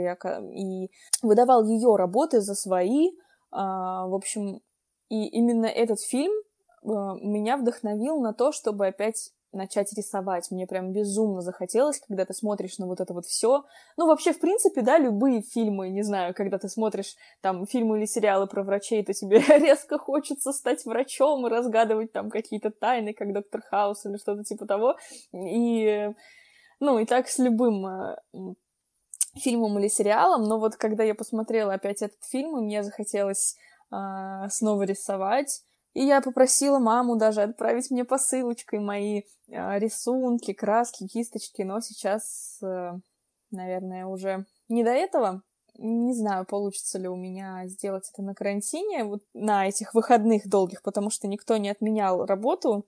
и, 0.51 0.89
выдавал 1.21 1.63
ее 1.63 1.95
работы 1.95 2.41
за 2.41 2.55
свои. 2.55 3.11
В 3.51 4.15
общем, 4.15 4.61
и 5.09 5.27
именно 5.27 5.67
этот 5.67 5.99
фильм 6.01 6.31
меня 6.81 7.57
вдохновил 7.57 8.19
на 8.19 8.33
то, 8.33 8.51
чтобы 8.51 8.87
опять 8.87 9.31
начать 9.51 9.91
рисовать. 9.93 10.51
Мне 10.51 10.67
прям 10.67 10.91
безумно 10.91 11.41
захотелось, 11.41 11.99
когда 11.99 12.25
ты 12.25 12.33
смотришь 12.33 12.77
на 12.77 12.85
вот 12.85 12.99
это 12.99 13.13
вот 13.13 13.25
все. 13.25 13.65
Ну, 13.97 14.07
вообще, 14.07 14.33
в 14.33 14.39
принципе, 14.39 14.81
да, 14.81 14.97
любые 14.97 15.41
фильмы, 15.41 15.89
не 15.89 16.03
знаю, 16.03 16.33
когда 16.33 16.57
ты 16.57 16.69
смотришь 16.69 17.15
там 17.41 17.65
фильмы 17.65 17.97
или 17.97 18.05
сериалы 18.05 18.47
про 18.47 18.63
врачей, 18.63 19.03
то 19.03 19.13
тебе 19.13 19.39
резко 19.47 19.97
хочется 19.97 20.51
стать 20.51 20.85
врачом 20.85 21.45
и 21.45 21.49
разгадывать 21.49 22.11
там 22.11 22.29
какие-то 22.29 22.71
тайны, 22.71 23.13
как 23.13 23.33
Доктор 23.33 23.61
Хаус 23.61 24.05
или 24.05 24.17
что-то 24.17 24.43
типа 24.43 24.65
того. 24.65 24.95
И, 25.33 26.09
ну, 26.79 26.99
и 26.99 27.05
так 27.05 27.27
с 27.27 27.39
любым 27.39 27.85
э, 27.87 28.17
фильмом 29.35 29.79
или 29.79 29.87
сериалом, 29.87 30.43
но 30.43 30.59
вот 30.59 30.75
когда 30.75 31.03
я 31.03 31.15
посмотрела 31.15 31.73
опять 31.73 32.01
этот 32.01 32.23
фильм, 32.23 32.57
и 32.57 32.61
мне 32.61 32.83
захотелось 32.83 33.55
э, 33.91 33.95
снова 34.49 34.83
рисовать, 34.83 35.63
и 35.93 36.05
я 36.05 36.21
попросила 36.21 36.79
маму 36.79 37.17
даже 37.17 37.41
отправить 37.41 37.89
мне 37.89 38.05
посылочкой 38.05 38.79
мои 38.79 39.23
э, 39.47 39.79
рисунки, 39.79 40.53
краски, 40.53 41.07
кисточки, 41.07 41.63
но 41.63 41.79
сейчас, 41.79 42.59
э, 42.61 42.91
наверное, 43.51 44.05
уже 44.05 44.45
не 44.67 44.83
до 44.83 44.91
этого. 44.91 45.41
Не 45.77 46.13
знаю, 46.13 46.45
получится 46.45 46.99
ли 46.99 47.07
у 47.07 47.15
меня 47.15 47.65
сделать 47.67 48.09
это 48.13 48.21
на 48.21 48.35
карантине, 48.35 49.05
вот 49.05 49.21
на 49.33 49.67
этих 49.67 49.93
выходных 49.93 50.47
долгих, 50.47 50.81
потому 50.83 51.09
что 51.09 51.27
никто 51.27 51.57
не 51.57 51.69
отменял 51.69 52.25
работу. 52.25 52.85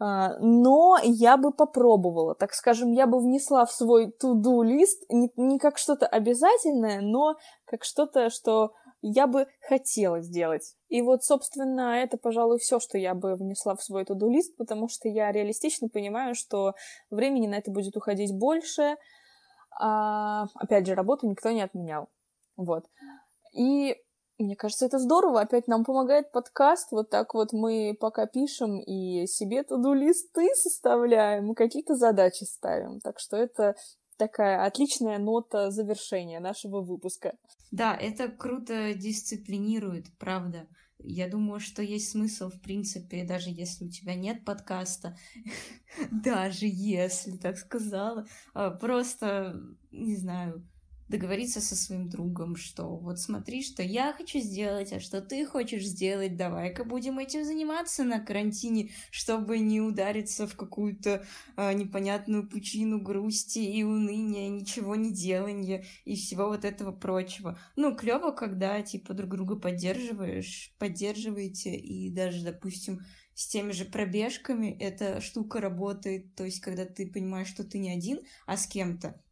Uh, 0.00 0.38
но 0.38 0.96
я 1.02 1.36
бы 1.36 1.50
попробовала, 1.50 2.36
так 2.36 2.54
скажем, 2.54 2.92
я 2.92 3.08
бы 3.08 3.18
внесла 3.18 3.66
в 3.66 3.72
свой 3.72 4.06
to-do 4.06 4.62
лист 4.62 5.02
не, 5.08 5.28
не 5.34 5.58
как 5.58 5.76
что-то 5.76 6.06
обязательное, 6.06 7.00
но 7.00 7.34
как 7.64 7.82
что-то, 7.82 8.30
что 8.30 8.74
я 9.00 9.26
бы 9.26 9.46
хотела 9.60 10.20
сделать. 10.20 10.74
И 10.88 11.02
вот, 11.02 11.24
собственно, 11.24 11.96
это, 12.02 12.16
пожалуй, 12.16 12.58
все, 12.58 12.80
что 12.80 12.98
я 12.98 13.14
бы 13.14 13.34
внесла 13.34 13.76
в 13.76 13.82
свой 13.82 14.04
туду-лист, 14.04 14.56
потому 14.56 14.88
что 14.88 15.08
я 15.08 15.30
реалистично 15.32 15.88
понимаю, 15.88 16.34
что 16.34 16.74
времени 17.10 17.46
на 17.46 17.56
это 17.56 17.70
будет 17.70 17.96
уходить 17.96 18.36
больше. 18.36 18.96
А, 19.80 20.46
опять 20.54 20.86
же, 20.86 20.94
работу 20.94 21.28
никто 21.28 21.50
не 21.50 21.62
отменял. 21.62 22.08
Вот. 22.56 22.86
И 23.52 23.96
мне 24.38 24.54
кажется, 24.54 24.86
это 24.86 24.98
здорово. 24.98 25.40
Опять 25.40 25.66
нам 25.66 25.84
помогает 25.84 26.30
подкаст. 26.30 26.92
Вот 26.92 27.10
так 27.10 27.34
вот 27.34 27.52
мы 27.52 27.96
пока 27.98 28.26
пишем 28.26 28.80
и 28.80 29.26
себе 29.26 29.64
туду-листы 29.64 30.48
составляем, 30.54 31.52
и 31.52 31.54
какие-то 31.54 31.96
задачи 31.96 32.44
ставим. 32.44 33.00
Так 33.00 33.18
что 33.18 33.36
это 33.36 33.74
такая 34.18 34.64
отличная 34.66 35.18
нота 35.18 35.70
завершения 35.70 36.40
нашего 36.40 36.82
выпуска. 36.82 37.34
Да, 37.70 37.96
это 37.96 38.28
круто 38.28 38.92
дисциплинирует, 38.94 40.06
правда. 40.18 40.66
Я 40.98 41.28
думаю, 41.28 41.60
что 41.60 41.80
есть 41.80 42.10
смысл, 42.10 42.50
в 42.50 42.60
принципе, 42.60 43.24
даже 43.24 43.50
если 43.50 43.84
у 43.84 43.88
тебя 43.88 44.14
нет 44.14 44.44
подкаста, 44.44 45.16
даже 46.10 46.66
если, 46.66 47.36
так 47.36 47.56
сказала, 47.56 48.26
а, 48.52 48.70
просто, 48.70 49.60
не 49.92 50.16
знаю, 50.16 50.66
договориться 51.08 51.60
со 51.60 51.74
своим 51.74 52.08
другом, 52.08 52.56
что 52.56 52.96
вот 52.96 53.18
смотри, 53.18 53.62
что 53.62 53.82
я 53.82 54.12
хочу 54.12 54.38
сделать, 54.38 54.92
а 54.92 55.00
что 55.00 55.20
ты 55.20 55.46
хочешь 55.46 55.84
сделать, 55.84 56.36
давай-ка 56.36 56.84
будем 56.84 57.18
этим 57.18 57.44
заниматься 57.44 58.04
на 58.04 58.20
карантине, 58.20 58.90
чтобы 59.10 59.58
не 59.58 59.80
удариться 59.80 60.46
в 60.46 60.56
какую-то 60.56 61.24
э, 61.56 61.72
непонятную 61.72 62.48
пучину 62.48 63.00
грусти 63.00 63.60
и 63.60 63.82
уныния, 63.82 64.48
ничего 64.48 64.96
не 64.96 65.12
делания 65.12 65.84
и 66.04 66.14
всего 66.14 66.48
вот 66.48 66.64
этого 66.64 66.92
прочего. 66.92 67.58
Ну, 67.76 67.94
клево, 67.94 68.30
когда, 68.32 68.80
типа, 68.82 69.14
друг 69.14 69.30
друга 69.30 69.56
поддерживаешь, 69.56 70.72
поддерживаете, 70.78 71.74
и 71.74 72.10
даже, 72.10 72.44
допустим, 72.44 73.00
с 73.34 73.46
теми 73.46 73.70
же 73.70 73.84
пробежками 73.84 74.76
эта 74.80 75.20
штука 75.20 75.60
работает, 75.60 76.34
то 76.34 76.44
есть 76.44 76.60
когда 76.60 76.84
ты 76.84 77.06
понимаешь, 77.06 77.46
что 77.46 77.62
ты 77.62 77.78
не 77.78 77.88
один, 77.90 78.18
а 78.46 78.56
с 78.56 78.66
кем-то. 78.66 79.22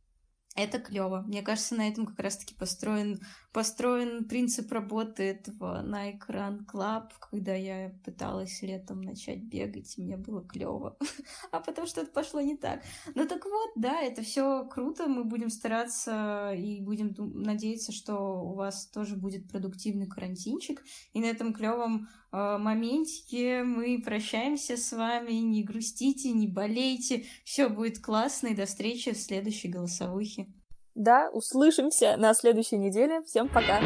Это 0.57 0.79
клево. 0.79 1.23
Мне 1.27 1.43
кажется, 1.43 1.75
на 1.75 1.87
этом 1.87 2.07
как 2.07 2.19
раз-таки 2.19 2.55
построен, 2.55 3.21
построен 3.53 4.25
принцип 4.25 4.73
работы 4.73 5.23
этого 5.23 5.83
на 5.83 6.13
экран 6.13 6.67
Club, 6.67 7.11
когда 7.31 7.55
я 7.55 7.93
пыталась 8.07 8.63
летом 8.63 9.03
начать 9.03 9.43
бегать, 9.43 9.99
и 9.99 10.03
мне 10.03 10.17
было 10.17 10.43
клево. 10.43 10.97
а 11.53 11.61
потом 11.61 11.87
что-то 11.87 12.11
пошло 12.11 12.41
не 12.41 12.57
так. 12.57 12.81
Ну 13.15 13.29
так 13.29 13.45
вот, 13.45 13.73
да, 13.77 14.01
это 14.01 14.23
все 14.23 14.65
круто. 14.65 15.09
Мы 15.09 15.25
будем 15.25 15.51
стараться 15.51 16.53
и 16.57 16.81
будем 16.81 17.15
надеяться, 17.19 17.93
что 17.93 18.41
у 18.43 18.55
вас 18.55 18.87
тоже 18.87 19.17
будет 19.17 19.51
продуктивный 19.51 20.07
карантинчик. 20.07 20.83
И 21.13 21.21
на 21.21 21.27
этом 21.27 21.53
клевом 21.53 22.09
моментике 22.33 23.63
мы 23.63 24.03
прощаемся 24.05 24.77
с 24.77 24.93
вами. 24.93 25.33
Не 25.33 25.63
грустите, 25.63 26.33
не 26.33 26.47
болейте. 26.47 27.25
Все 27.45 27.69
будет 27.69 28.01
классно. 28.01 28.49
И 28.49 28.55
до 28.55 28.67
встречи 28.67 29.13
в 29.13 29.19
следующей 29.19 29.69
голосовухе. 29.69 30.47
Да, 30.95 31.31
услышимся 31.31 32.17
на 32.17 32.33
следующей 32.35 32.79
неделе. 32.79 33.23
Всем 33.23 33.49
пока! 33.49 33.81